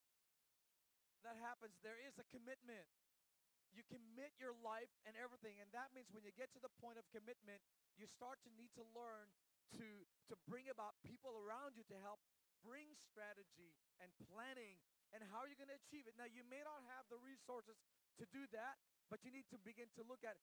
that 1.26 1.41
happens, 1.41 1.74
there 1.82 1.98
is 1.98 2.22
a 2.22 2.26
commitment. 2.30 2.86
You 3.74 3.82
commit 3.89 4.38
your 4.38 4.54
life 4.62 4.94
and 5.10 5.17
everything. 5.17 5.58
And 5.58 5.74
that 5.74 5.89
means 5.98 6.13
when 6.13 6.22
you 6.22 6.32
get 6.38 6.54
to 6.54 6.62
the 6.62 6.72
point 6.78 7.02
of 7.02 7.10
commitment, 7.10 7.65
you 7.98 8.06
start 8.06 8.38
to 8.46 8.52
need 8.54 8.70
to 8.78 8.86
learn 8.94 9.34
to, 9.78 9.88
to 10.32 10.36
bring 10.48 10.68
about 10.68 11.00
people 11.06 11.36
around 11.38 11.76
you 11.76 11.86
to 11.92 11.98
help 12.02 12.20
bring 12.62 12.92
strategy 12.98 13.74
and 14.00 14.10
planning 14.32 14.78
and 15.12 15.26
how 15.32 15.44
you're 15.44 15.60
going 15.60 15.72
to 15.72 15.82
achieve 15.88 16.08
it. 16.08 16.16
Now, 16.16 16.30
you 16.30 16.46
may 16.48 16.62
not 16.64 16.80
have 16.96 17.08
the 17.12 17.20
resources 17.20 17.76
to 18.20 18.26
do 18.32 18.48
that, 18.56 18.80
but 19.12 19.24
you 19.28 19.32
need 19.34 19.48
to 19.52 19.60
begin 19.60 19.92
to 20.00 20.04
look 20.08 20.24
at 20.24 20.40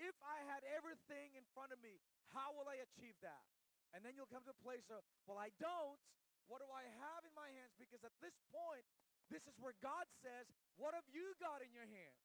if 0.00 0.16
I 0.24 0.40
had 0.48 0.64
everything 0.72 1.36
in 1.36 1.44
front 1.52 1.76
of 1.76 1.78
me, 1.84 2.00
how 2.32 2.56
will 2.56 2.68
I 2.68 2.80
achieve 2.80 3.16
that? 3.20 3.44
And 3.92 4.00
then 4.00 4.16
you'll 4.16 4.30
come 4.30 4.44
to 4.48 4.54
a 4.54 4.62
place 4.64 4.88
of, 4.88 5.04
well, 5.28 5.36
I 5.36 5.52
don't. 5.60 6.00
What 6.48 6.64
do 6.64 6.68
I 6.72 6.88
have 6.88 7.22
in 7.28 7.34
my 7.36 7.52
hands? 7.52 7.76
Because 7.76 8.00
at 8.02 8.16
this 8.18 8.34
point, 8.48 8.82
this 9.30 9.46
is 9.46 9.54
where 9.62 9.76
God 9.78 10.08
says, 10.24 10.50
What 10.74 10.96
have 10.98 11.06
you 11.14 11.36
got 11.38 11.62
in 11.62 11.70
your 11.70 11.86
hands? 11.86 12.24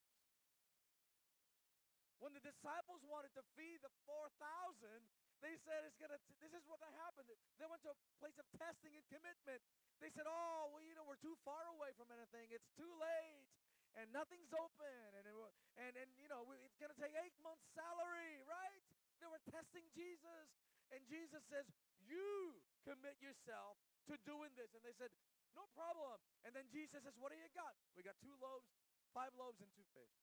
When 2.17 2.33
the 2.33 2.41
disciples 2.41 3.05
wanted 3.05 3.35
to 3.37 3.43
feed 3.53 3.83
the 3.85 3.93
4,000, 4.07 5.05
they 5.43 5.55
said 5.63 5.83
it's 5.83 5.99
gonna. 5.99 6.19
This 6.39 6.53
is 6.53 6.63
what 6.67 6.79
happened. 7.03 7.27
They 7.59 7.67
went 7.67 7.83
to 7.83 7.91
a 7.91 7.97
place 8.21 8.35
of 8.39 8.47
testing 8.55 8.95
and 8.95 9.05
commitment. 9.11 9.59
They 9.99 10.11
said, 10.11 10.27
"Oh, 10.27 10.71
well, 10.71 10.83
you 10.83 10.95
know, 10.95 11.03
we're 11.03 11.19
too 11.19 11.35
far 11.43 11.63
away 11.75 11.91
from 11.95 12.11
anything. 12.11 12.51
It's 12.51 12.69
too 12.75 12.91
late 12.99 13.47
and 13.95 14.11
nothing's 14.11 14.51
open, 14.51 14.99
and 15.15 15.25
and 15.79 15.93
and 15.95 16.09
you 16.19 16.27
know 16.27 16.43
it's 16.67 16.75
going 16.75 16.91
to 16.91 16.99
take 16.99 17.15
eight 17.15 17.35
months' 17.39 17.63
salary, 17.71 18.43
right? 18.43 18.83
They 19.23 19.27
were 19.31 19.41
testing 19.47 19.87
Jesus, 19.95 20.47
and 20.91 20.99
Jesus 21.07 21.39
says, 21.47 21.63
"You 22.03 22.59
commit 22.83 23.15
yourself 23.23 23.79
to 24.11 24.19
doing 24.27 24.51
this," 24.59 24.75
and 24.75 24.83
they 24.83 24.95
said, 24.99 25.11
"No 25.55 25.67
problem." 25.71 26.19
And 26.43 26.51
then 26.51 26.67
Jesus 26.67 27.03
says, 27.03 27.15
"What 27.15 27.31
do 27.31 27.39
you 27.39 27.47
got? 27.55 27.71
We 27.95 28.03
got 28.03 28.19
two 28.19 28.35
loaves, 28.43 28.67
five 29.15 29.31
loaves, 29.39 29.63
and 29.63 29.71
two 29.71 29.87
fish. 29.95 30.15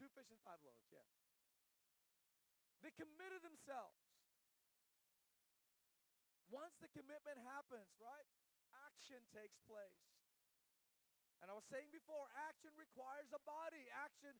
Two 0.00 0.08
fish 0.16 0.32
and 0.32 0.40
five 0.40 0.60
loaves. 0.64 0.80
Yeah." 0.88 1.04
They 2.82 2.90
committed 2.98 3.46
themselves. 3.46 3.96
Once 6.50 6.74
the 6.82 6.90
commitment 6.92 7.38
happens, 7.48 7.88
right? 8.02 8.28
Action 8.84 9.22
takes 9.32 9.56
place. 9.64 10.02
And 11.40 11.50
I 11.50 11.56
was 11.56 11.66
saying 11.70 11.88
before, 11.90 12.28
action 12.46 12.70
requires 12.76 13.30
a 13.32 13.40
body. 13.42 13.86
Action, 14.04 14.34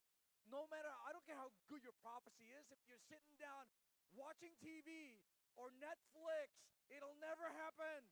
no 0.47 0.67
matter, 0.69 0.91
I 1.07 1.11
don't 1.15 1.25
care 1.25 1.39
how 1.39 1.51
good 1.71 1.83
your 1.83 1.97
prophecy 2.03 2.51
is, 2.53 2.67
if 2.71 2.79
you're 2.87 3.01
sitting 3.11 3.35
down 3.39 3.67
watching 4.15 4.53
TV 4.61 5.19
or 5.57 5.73
Netflix, 5.81 6.53
it'll 6.93 7.17
never 7.19 7.49
happen. 7.59 8.07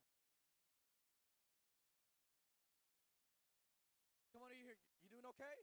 Come 4.32 4.42
on, 4.46 4.50
are 4.50 4.58
you 4.58 4.64
here? 4.64 4.80
You 5.04 5.12
doing 5.12 5.28
okay? 5.36 5.58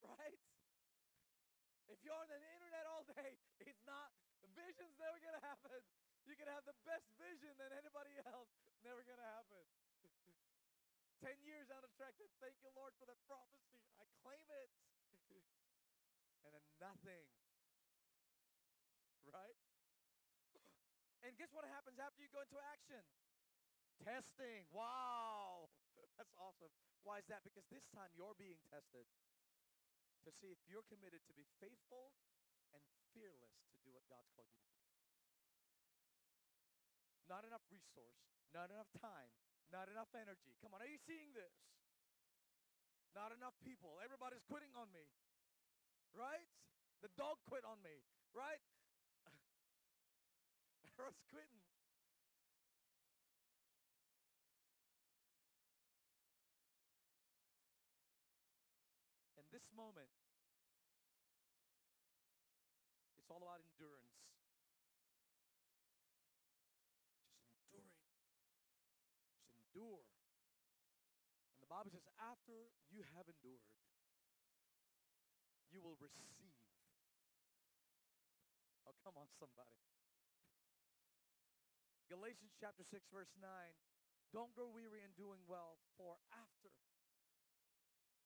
Right? 0.00 0.40
If 1.90 1.98
you're 2.06 2.16
on 2.16 2.30
the 2.30 2.38
internet 2.38 2.86
all 2.86 2.99
day, 3.16 3.38
it's 3.62 3.82
not, 3.86 4.12
the 4.42 4.50
vision's 4.54 4.96
never 5.00 5.18
going 5.18 5.36
to 5.36 5.44
happen. 5.44 5.80
You 6.28 6.36
can 6.36 6.46
have 6.52 6.64
the 6.68 6.76
best 6.86 7.08
vision 7.16 7.52
than 7.56 7.72
anybody 7.74 8.14
else, 8.28 8.50
never 8.84 9.02
going 9.02 9.18
to 9.18 9.30
happen. 9.30 9.64
10 11.26 11.36
years 11.44 11.68
out 11.68 11.84
of 11.84 11.92
track. 11.96 12.16
Thank 12.40 12.56
you, 12.64 12.72
Lord, 12.72 12.96
for 12.96 13.04
that 13.04 13.20
prophecy. 13.28 13.80
I 14.00 14.04
claim 14.24 14.46
it. 14.48 14.70
and 16.44 16.50
then 16.56 16.64
nothing. 16.80 17.26
Right? 19.28 19.58
And 21.20 21.36
guess 21.36 21.52
what 21.52 21.68
happens 21.68 22.00
after 22.00 22.24
you 22.24 22.32
go 22.32 22.40
into 22.40 22.56
action? 22.72 23.04
Testing. 24.00 24.64
Wow. 24.72 25.68
That's 26.16 26.32
awesome. 26.40 26.72
Why 27.04 27.20
is 27.20 27.28
that? 27.28 27.44
Because 27.44 27.68
this 27.68 27.84
time 27.92 28.08
you're 28.16 28.32
being 28.40 28.56
tested 28.72 29.04
to 30.24 30.30
see 30.32 30.48
if 30.48 30.60
you're 30.64 30.84
committed 30.88 31.20
to 31.28 31.36
be 31.36 31.44
faithful 31.60 32.16
and 32.74 32.82
fearless 33.12 33.54
to 33.72 33.76
do 33.82 33.90
what 33.94 34.06
God's 34.06 34.30
called 34.34 34.50
you 34.52 34.62
to 34.62 34.74
do. 34.74 34.90
Not 37.30 37.46
enough 37.46 37.62
resource, 37.70 38.20
not 38.50 38.70
enough 38.74 38.90
time, 38.98 39.30
not 39.70 39.86
enough 39.86 40.10
energy. 40.18 40.58
Come 40.58 40.74
on, 40.74 40.82
are 40.82 40.90
you 40.90 40.98
seeing 41.06 41.30
this? 41.30 41.54
Not 43.14 43.34
enough 43.34 43.54
people. 43.62 43.98
Everybody's 44.02 44.42
quitting 44.46 44.70
on 44.78 44.90
me. 44.94 45.06
Right? 46.14 46.46
The 47.02 47.10
dog 47.18 47.38
quit 47.46 47.66
on 47.66 47.78
me. 47.82 48.02
Right? 48.34 48.62
Everyone's 50.86 51.22
quitting. 51.30 51.62
In 59.38 59.46
this 59.50 59.66
moment, 59.74 60.10
about 63.60 63.68
endurance. 63.76 64.16
endure. 69.60 70.00
And 71.52 71.60
the 71.60 71.68
Bible 71.68 71.92
says, 71.92 72.04
after 72.16 72.72
you 72.88 73.04
have 73.16 73.28
endured, 73.28 73.60
you 75.68 75.84
will 75.84 76.00
receive. 76.00 76.56
Oh, 78.88 78.96
come 79.04 79.20
on, 79.20 79.28
somebody. 79.36 79.76
Galatians 82.08 82.56
chapter 82.58 82.82
6, 82.82 83.04
verse 83.12 83.30
9. 83.38 83.46
Don't 84.34 84.50
grow 84.56 84.66
weary 84.72 85.04
in 85.04 85.12
doing 85.14 85.44
well, 85.46 85.78
for 85.94 86.18
after 86.34 86.72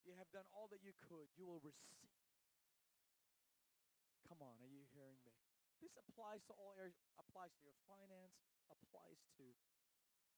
you 0.05 0.13
have 0.17 0.29
done 0.33 0.45
all 0.53 0.69
that 0.69 0.81
you 0.81 0.93
could, 1.05 1.29
you 1.37 1.45
will 1.45 1.61
receive. 1.61 2.09
Come 4.29 4.41
on, 4.41 4.57
are 4.61 4.69
you? 4.69 4.84
This 5.83 5.95
applies 5.99 6.43
to 6.49 6.53
all 6.55 6.73
areas, 6.79 6.95
applies 7.19 7.53
to 7.59 7.63
your 7.67 7.77
finance, 7.85 8.35
applies 8.71 9.19
to 9.39 9.45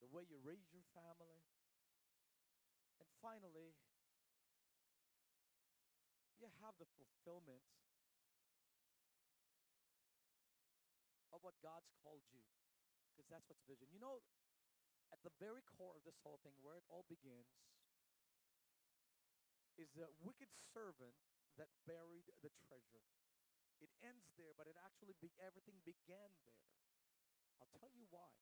the 0.02 0.10
way 0.10 0.26
you 0.26 0.38
raise 0.42 0.70
your 0.74 0.86
family. 0.94 1.42
And 2.98 3.08
finally, 3.22 3.78
you 6.38 6.50
have 6.62 6.78
the 6.78 6.90
fulfillment 6.98 7.66
of 11.34 11.42
what 11.46 11.58
God's 11.62 11.90
called 12.02 12.26
you. 12.34 12.42
Because 13.14 13.30
that's 13.30 13.46
what's 13.50 13.66
vision. 13.66 13.90
You 13.90 14.02
know, 14.02 14.22
at 15.10 15.22
the 15.26 15.34
very 15.42 15.66
core 15.66 15.94
of 15.98 16.06
this 16.06 16.18
whole 16.22 16.38
thing, 16.46 16.54
where 16.62 16.78
it 16.78 16.86
all 16.90 17.06
begins, 17.10 17.50
is 19.78 19.90
the 19.94 20.10
wicked 20.22 20.50
servant 20.74 21.14
that 21.58 21.70
buried 21.86 22.30
the 22.42 22.50
treasure. 22.70 23.06
It 23.80 23.92
ends 24.02 24.34
there, 24.38 24.54
but 24.58 24.66
it 24.66 24.76
actually 24.82 25.14
be, 25.22 25.30
everything 25.38 25.78
began 25.86 26.32
there. 26.46 26.66
I'll 27.62 27.74
tell 27.78 27.94
you 27.94 28.06
why. 28.10 28.34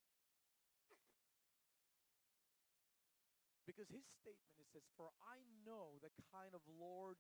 Because 3.66 3.90
his 3.90 4.06
statement 4.22 4.62
it 4.62 4.70
says, 4.70 4.86
"For 4.96 5.10
I 5.20 5.42
know 5.66 5.98
the 6.00 6.14
kind 6.32 6.54
of 6.54 6.62
Lord 6.70 7.18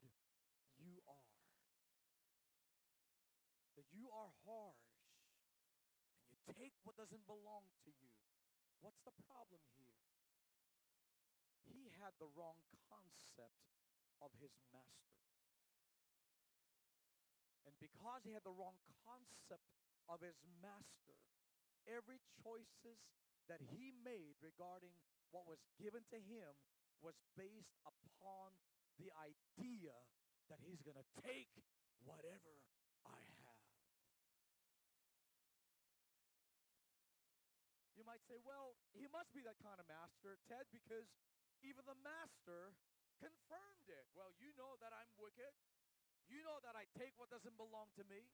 you 0.77 1.01
are. 1.09 1.33
That 3.75 3.89
you 3.91 4.07
are 4.13 4.31
harsh, 4.45 4.93
and 6.21 6.29
you 6.29 6.37
take 6.53 6.77
what 6.85 6.95
doesn't 6.95 7.25
belong 7.25 7.65
to 7.83 7.91
you." 7.91 8.13
What's 8.79 9.01
the 9.01 9.17
problem 9.25 9.65
here? 9.81 9.97
He 11.65 11.89
had 11.97 12.13
the 12.21 12.29
wrong 12.29 12.61
concept 12.85 13.65
of 14.21 14.29
his 14.37 14.53
master. 14.71 15.17
Because 17.79 18.23
he 18.23 18.33
had 18.33 18.43
the 18.43 18.55
wrong 18.55 18.77
concept 19.03 19.67
of 20.07 20.21
his 20.21 20.37
master, 20.61 21.19
every 21.85 22.21
choices 22.41 22.99
that 23.47 23.61
he 23.61 23.93
made 24.01 24.37
regarding 24.41 24.95
what 25.29 25.45
was 25.45 25.61
given 25.77 26.01
to 26.09 26.17
him 26.17 26.49
was 27.03 27.17
based 27.37 27.77
upon 27.85 28.55
the 28.97 29.11
idea 29.19 29.93
that 30.49 30.61
he's 30.63 30.81
going 30.81 30.97
to 30.97 31.07
take 31.21 31.51
whatever 32.05 32.63
I 33.05 33.19
have. 33.43 33.61
You 37.97 38.03
might 38.03 38.23
say, 38.29 38.37
well, 38.45 38.77
he 38.93 39.09
must 39.09 39.33
be 39.33 39.41
that 39.43 39.57
kind 39.59 39.81
of 39.81 39.87
master, 39.89 40.37
Ted, 40.47 40.69
because 40.71 41.09
even 41.65 41.83
the 41.89 41.97
master 42.05 42.75
confirmed 43.17 43.87
it. 43.89 44.05
Well, 44.13 44.31
you 44.37 44.53
know 44.59 44.77
that 44.83 44.93
I'm 44.93 45.09
wicked. 45.17 45.51
You 46.29 46.41
know 46.41 46.57
that 46.65 46.73
I 46.73 46.89
take 46.97 47.13
what 47.21 47.29
doesn't 47.29 47.57
belong 47.57 47.93
to 47.97 48.03
me. 48.09 48.25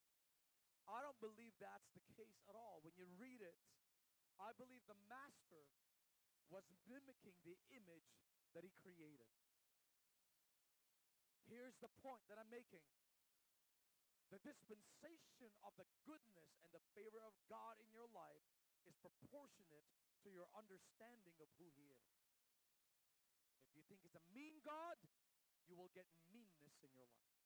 I 0.87 1.03
don't 1.03 1.19
believe 1.19 1.53
that's 1.59 1.91
the 1.93 2.03
case 2.17 2.39
at 2.47 2.55
all. 2.55 2.81
When 2.81 2.95
you 2.95 3.05
read 3.19 3.43
it, 3.43 3.55
I 4.39 4.55
believe 4.57 4.81
the 4.89 4.97
master 5.11 5.67
was 6.49 6.65
mimicking 6.89 7.37
the 7.45 7.55
image 7.71 8.11
that 8.55 8.65
he 8.65 8.71
created. 8.81 9.29
Here's 11.47 11.75
the 11.83 11.91
point 11.99 12.23
that 12.31 12.39
I'm 12.39 12.51
making. 12.51 12.83
The 14.31 14.39
dispensation 14.39 15.51
of 15.67 15.75
the 15.75 15.87
goodness 16.07 16.51
and 16.63 16.71
the 16.71 16.83
favor 16.95 17.19
of 17.19 17.35
God 17.51 17.75
in 17.83 17.91
your 17.91 18.07
life 18.15 18.47
is 18.87 18.95
proportionate 19.03 19.87
to 20.23 20.31
your 20.31 20.47
understanding 20.55 21.35
of 21.43 21.51
who 21.59 21.67
he 21.75 21.91
is. 21.91 22.07
If 23.67 23.75
you 23.75 23.83
think 23.91 24.03
it's 24.07 24.15
a 24.15 24.23
mean 24.31 24.63
God, 24.63 24.95
you 25.67 25.75
will 25.75 25.91
get 25.91 26.07
meanness 26.31 26.79
in 26.79 26.91
your 26.95 27.07
life. 27.11 27.40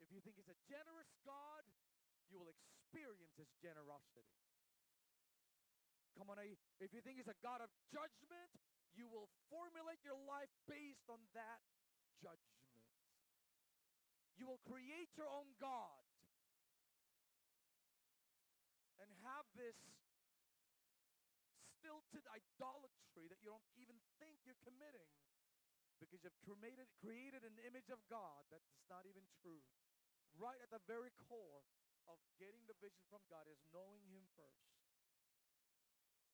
If 0.00 0.08
you 0.08 0.20
think 0.24 0.36
he's 0.40 0.50
a 0.50 0.60
generous 0.66 1.12
God, 1.22 1.62
you 2.32 2.40
will 2.40 2.50
experience 2.50 3.36
his 3.36 3.48
generosity. 3.60 4.26
Come 6.16 6.28
on, 6.32 6.40
if 6.80 6.90
you 6.92 7.00
think 7.00 7.16
he's 7.16 7.30
a 7.30 7.40
God 7.40 7.64
of 7.64 7.70
judgment, 7.88 8.50
you 8.92 9.08
will 9.08 9.30
formulate 9.48 10.02
your 10.04 10.18
life 10.28 10.50
based 10.66 11.06
on 11.08 11.22
that 11.32 11.62
judgment. 12.20 12.66
You 14.36 14.48
will 14.48 14.60
create 14.64 15.12
your 15.16 15.28
own 15.28 15.52
God 15.60 16.00
and 19.00 19.08
have 19.24 19.46
this 19.56 19.76
stilted 21.80 22.24
idolatry 22.28 23.28
that 23.28 23.40
you 23.40 23.48
don't 23.52 23.68
even 23.80 23.96
think 24.20 24.36
you're 24.44 24.60
committing 24.64 25.08
because 26.00 26.20
you've 26.24 26.40
created, 26.44 26.88
created 27.00 27.44
an 27.44 27.56
image 27.64 27.88
of 27.92 28.00
God 28.08 28.44
that's 28.48 28.72
not 28.88 29.04
even 29.04 29.24
true 29.44 29.60
right 30.38 30.58
at 30.62 30.70
the 30.70 30.82
very 30.86 31.10
core 31.26 31.64
of 32.06 32.18
getting 32.38 32.62
the 32.66 32.76
vision 32.78 33.02
from 33.06 33.22
God 33.30 33.46
is 33.46 33.60
knowing 33.70 34.02
Him 34.10 34.26
first 34.34 34.70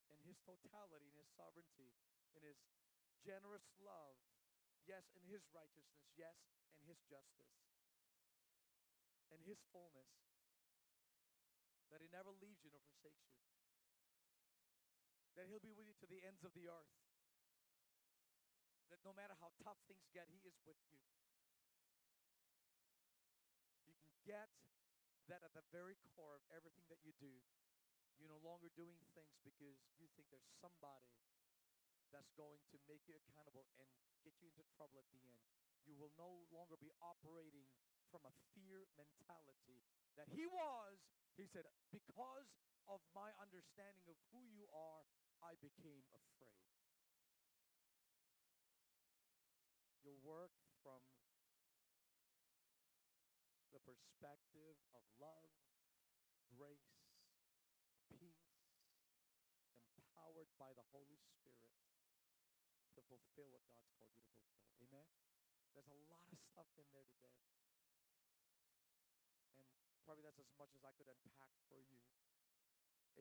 in 0.09 0.19
His 0.25 0.41
totality, 0.45 1.11
in 1.13 1.17
His 1.21 1.31
sovereignty, 1.37 1.93
in 2.37 2.43
His 2.45 2.59
generous 3.21 3.67
love, 3.81 4.17
yes, 4.89 5.05
in 5.17 5.25
His 5.29 5.45
righteousness, 5.53 6.09
yes, 6.17 6.37
in 6.81 6.89
His 6.89 7.01
justice, 7.09 7.57
in 9.33 9.43
His 9.45 9.61
fullness, 9.75 10.09
that 11.91 12.01
He 12.01 12.09
never 12.09 12.33
leaves 12.39 12.63
you 12.63 12.71
nor 12.73 12.83
forsakes 12.87 13.27
you, 13.29 13.41
that 15.35 15.51
He'll 15.51 15.63
be 15.63 15.77
with 15.77 15.89
you 15.89 15.97
to 16.01 16.09
the 16.09 16.23
ends 16.25 16.47
of 16.47 16.55
the 16.55 16.71
earth, 16.71 16.95
that 18.89 19.03
no 19.03 19.11
matter 19.13 19.35
how 19.43 19.51
tough 19.61 19.83
things 19.91 20.07
get, 20.15 20.31
He 20.31 20.41
is 20.47 20.57
with 20.63 20.79
you 20.89 21.03
get 24.27 24.51
that 25.31 25.47
at 25.47 25.55
the 25.55 25.63
very 25.71 25.95
core 26.15 26.35
of 26.35 26.45
everything 26.51 26.83
that 26.91 26.99
you 27.07 27.15
do, 27.23 27.31
you're 28.19 28.31
no 28.31 28.43
longer 28.43 28.69
doing 28.75 28.99
things 29.15 29.39
because 29.47 29.79
you 30.03 30.11
think 30.19 30.27
there's 30.35 30.51
somebody 30.59 31.15
that's 32.11 32.31
going 32.35 32.59
to 32.75 32.77
make 32.91 33.07
you 33.07 33.15
accountable 33.15 33.67
and 33.79 33.87
get 34.27 34.35
you 34.43 34.51
into 34.51 34.67
trouble 34.75 34.99
at 34.99 35.09
the 35.15 35.23
end. 35.23 35.43
You 35.87 35.95
will 35.95 36.15
no 36.19 36.47
longer 36.51 36.75
be 36.79 36.91
operating 36.99 37.71
from 38.11 38.27
a 38.27 38.35
fear 38.55 38.87
mentality 38.99 39.87
that 40.19 40.27
he 40.31 40.47
was. 40.47 40.99
He 41.39 41.47
said, 41.47 41.67
Because 41.95 42.51
of 42.91 43.03
my 43.15 43.31
understanding 43.39 44.07
of 44.11 44.17
who 44.35 44.43
you 44.51 44.67
are, 44.75 45.07
I 45.43 45.59
became 45.61 46.07
afraid. 46.15 46.67
You'll 50.03 50.23
work 50.23 50.55
from 50.87 51.03
perspective 54.17 54.81
of 54.97 55.05
love, 55.21 55.53
grace, 56.49 57.05
peace, 58.17 58.49
empowered 59.77 60.49
by 60.57 60.73
the 60.73 60.89
Holy 60.89 61.21
Spirit 61.21 61.77
to 62.97 63.05
fulfill 63.13 63.53
what 63.53 63.61
God's 63.69 63.93
called 64.01 64.17
you 64.17 64.25
to 64.25 64.41
fulfill. 64.41 64.89
Amen? 64.89 65.05
There's 65.77 65.93
a 65.93 66.01
lot 66.09 66.25
of 66.33 66.41
stuff 66.49 66.65
in 66.81 66.89
there 66.97 67.05
today. 67.13 67.37
And 69.61 69.69
probably 70.09 70.25
that's 70.25 70.41
as 70.41 70.49
much 70.57 70.73
as 70.73 70.81
I 70.81 70.97
could 70.97 71.13
unpack 71.13 71.53
for 71.69 71.77
you. 71.85 72.01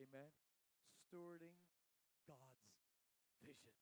Amen? 0.00 0.32
Stewarding 0.96 1.60
God's 2.24 2.72
vision. 3.44 3.76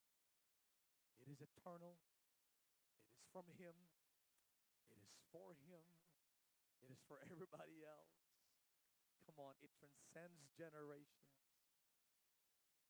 It 1.22 1.30
is 1.30 1.38
eternal. 1.38 1.94
It 3.06 3.14
is 3.14 3.30
from 3.30 3.46
Him. 3.54 3.78
It 4.90 4.98
is 4.98 5.14
for 5.30 5.54
Him. 5.70 6.03
It 6.84 6.92
is 6.92 7.00
for 7.08 7.16
everybody 7.32 7.80
else. 7.80 8.12
Come 9.24 9.40
on, 9.40 9.56
it 9.64 9.72
transcends 9.80 10.52
generations. 10.52 11.32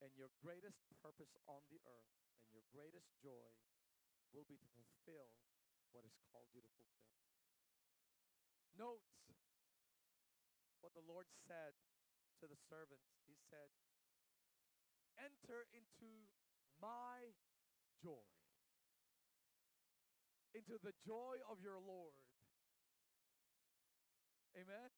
And 0.03 0.11
your 0.18 0.34
greatest 0.42 0.82
purpose 0.99 1.38
on 1.47 1.62
the 1.70 1.78
earth 1.86 2.11
and 2.42 2.51
your 2.51 2.66
greatest 2.74 3.07
joy 3.22 3.55
will 4.34 4.42
be 4.51 4.59
to 4.59 4.66
fulfill 4.74 5.30
what 5.95 6.03
is 6.03 6.18
called 6.26 6.51
you 6.51 6.59
to 6.59 6.72
fulfill. 6.74 7.14
Note 8.74 9.07
what 10.82 10.90
the 10.99 11.07
Lord 11.07 11.30
said 11.47 11.78
to 12.42 12.51
the 12.51 12.59
servants. 12.66 13.14
He 13.30 13.38
said, 13.47 13.70
Enter 15.14 15.70
into 15.70 16.26
my 16.82 17.30
joy, 18.03 18.26
into 20.51 20.82
the 20.82 20.90
joy 21.07 21.38
of 21.47 21.62
your 21.62 21.78
Lord. 21.78 22.18
Amen? 24.55 24.91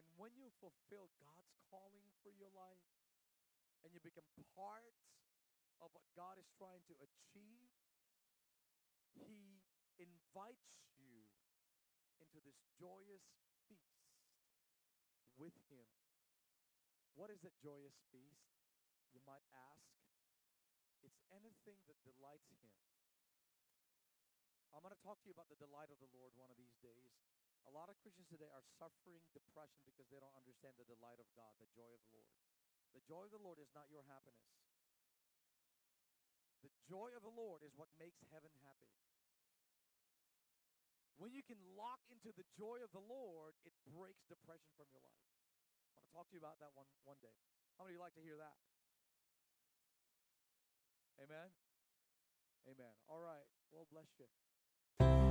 And 0.00 0.06
when 0.16 0.32
you 0.40 0.48
fulfill 0.56 1.12
God's 1.20 1.52
calling 1.68 2.08
for 2.24 2.32
your 2.32 2.48
life 2.56 2.88
and 3.84 3.92
you 3.92 4.00
become 4.00 4.24
part 4.56 4.96
of 5.84 5.92
what 5.92 6.06
God 6.16 6.40
is 6.40 6.48
trying 6.56 6.80
to 6.88 6.94
achieve, 7.04 7.68
He 9.12 9.60
invites 10.00 10.80
you 10.96 11.28
into 12.24 12.40
this 12.40 12.56
joyous 12.80 13.24
feast 13.68 14.16
with 15.36 15.52
Him. 15.68 15.84
What 17.12 17.28
is 17.28 17.44
that 17.44 17.52
joyous 17.60 18.00
feast? 18.08 18.48
You 19.12 19.20
might 19.28 19.44
ask. 19.52 19.92
It's 21.04 21.20
anything 21.36 21.84
that 21.84 22.00
delights 22.00 22.48
Him. 22.64 22.72
I'm 24.72 24.80
going 24.80 24.96
to 24.96 25.04
talk 25.04 25.20
to 25.20 25.28
you 25.28 25.36
about 25.36 25.52
the 25.52 25.60
delight 25.60 25.92
of 25.92 26.00
the 26.00 26.08
Lord 26.16 26.32
one 26.40 26.48
of 26.48 26.56
these 26.56 26.72
days. 26.80 27.12
A 27.66 27.72
lot 27.72 27.88
of 27.88 27.96
Christians 28.02 28.26
today 28.26 28.50
are 28.50 28.64
suffering 28.76 29.22
depression 29.32 29.82
because 29.86 30.10
they 30.10 30.18
don't 30.18 30.34
understand 30.34 30.74
the 30.76 30.88
delight 30.88 31.22
of 31.22 31.28
God, 31.38 31.54
the 31.62 31.70
joy 31.72 31.88
of 31.88 32.00
the 32.02 32.12
Lord. 32.12 32.34
The 32.92 33.04
joy 33.08 33.22
of 33.24 33.32
the 33.32 33.42
Lord 33.42 33.56
is 33.62 33.70
not 33.72 33.88
your 33.88 34.04
happiness. 34.10 34.52
The 36.60 36.74
joy 36.86 37.10
of 37.16 37.22
the 37.26 37.34
Lord 37.34 37.66
is 37.66 37.74
what 37.74 37.90
makes 37.98 38.22
heaven 38.30 38.52
happy. 38.62 38.92
When 41.18 41.30
you 41.30 41.42
can 41.42 41.58
lock 41.78 42.02
into 42.10 42.34
the 42.34 42.46
joy 42.58 42.82
of 42.82 42.90
the 42.90 43.02
Lord, 43.02 43.54
it 43.62 43.74
breaks 43.86 44.26
depression 44.26 44.74
from 44.74 44.90
your 44.90 45.02
life. 45.02 45.22
I 45.94 45.98
want 45.98 46.06
to 46.06 46.12
talk 46.14 46.26
to 46.30 46.34
you 46.34 46.42
about 46.42 46.58
that 46.58 46.74
one 46.74 46.88
one 47.06 47.18
day. 47.22 47.34
How 47.78 47.86
many 47.86 47.94
of 47.94 47.98
you 47.98 48.02
like 48.02 48.16
to 48.18 48.24
hear 48.24 48.38
that? 48.42 48.58
Amen. 51.22 51.48
Amen. 52.66 52.94
All 53.06 53.22
right. 53.22 53.46
Well, 53.70 53.86
bless 53.90 54.10
you. 54.18 55.21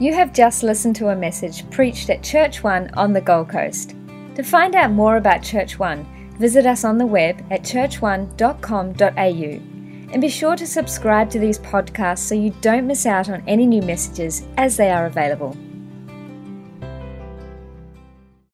You 0.00 0.12
have 0.12 0.32
just 0.32 0.64
listened 0.64 0.96
to 0.96 1.10
a 1.10 1.16
message 1.16 1.70
preached 1.70 2.10
at 2.10 2.22
Church 2.22 2.64
One 2.64 2.90
on 2.94 3.12
the 3.12 3.20
Gold 3.20 3.48
Coast. 3.48 3.94
To 4.34 4.42
find 4.42 4.74
out 4.74 4.90
more 4.90 5.18
about 5.18 5.44
Church 5.44 5.78
One, 5.78 6.04
visit 6.36 6.66
us 6.66 6.82
on 6.82 6.98
the 6.98 7.06
web 7.06 7.40
at 7.52 7.62
churchone.com.au 7.62 10.12
and 10.12 10.20
be 10.20 10.28
sure 10.28 10.56
to 10.56 10.66
subscribe 10.66 11.30
to 11.30 11.38
these 11.38 11.60
podcasts 11.60 12.18
so 12.18 12.34
you 12.34 12.50
don't 12.60 12.88
miss 12.88 13.06
out 13.06 13.28
on 13.28 13.44
any 13.46 13.66
new 13.66 13.82
messages 13.82 14.44
as 14.56 14.76
they 14.76 14.90
are 14.90 15.06
available. 15.06 15.56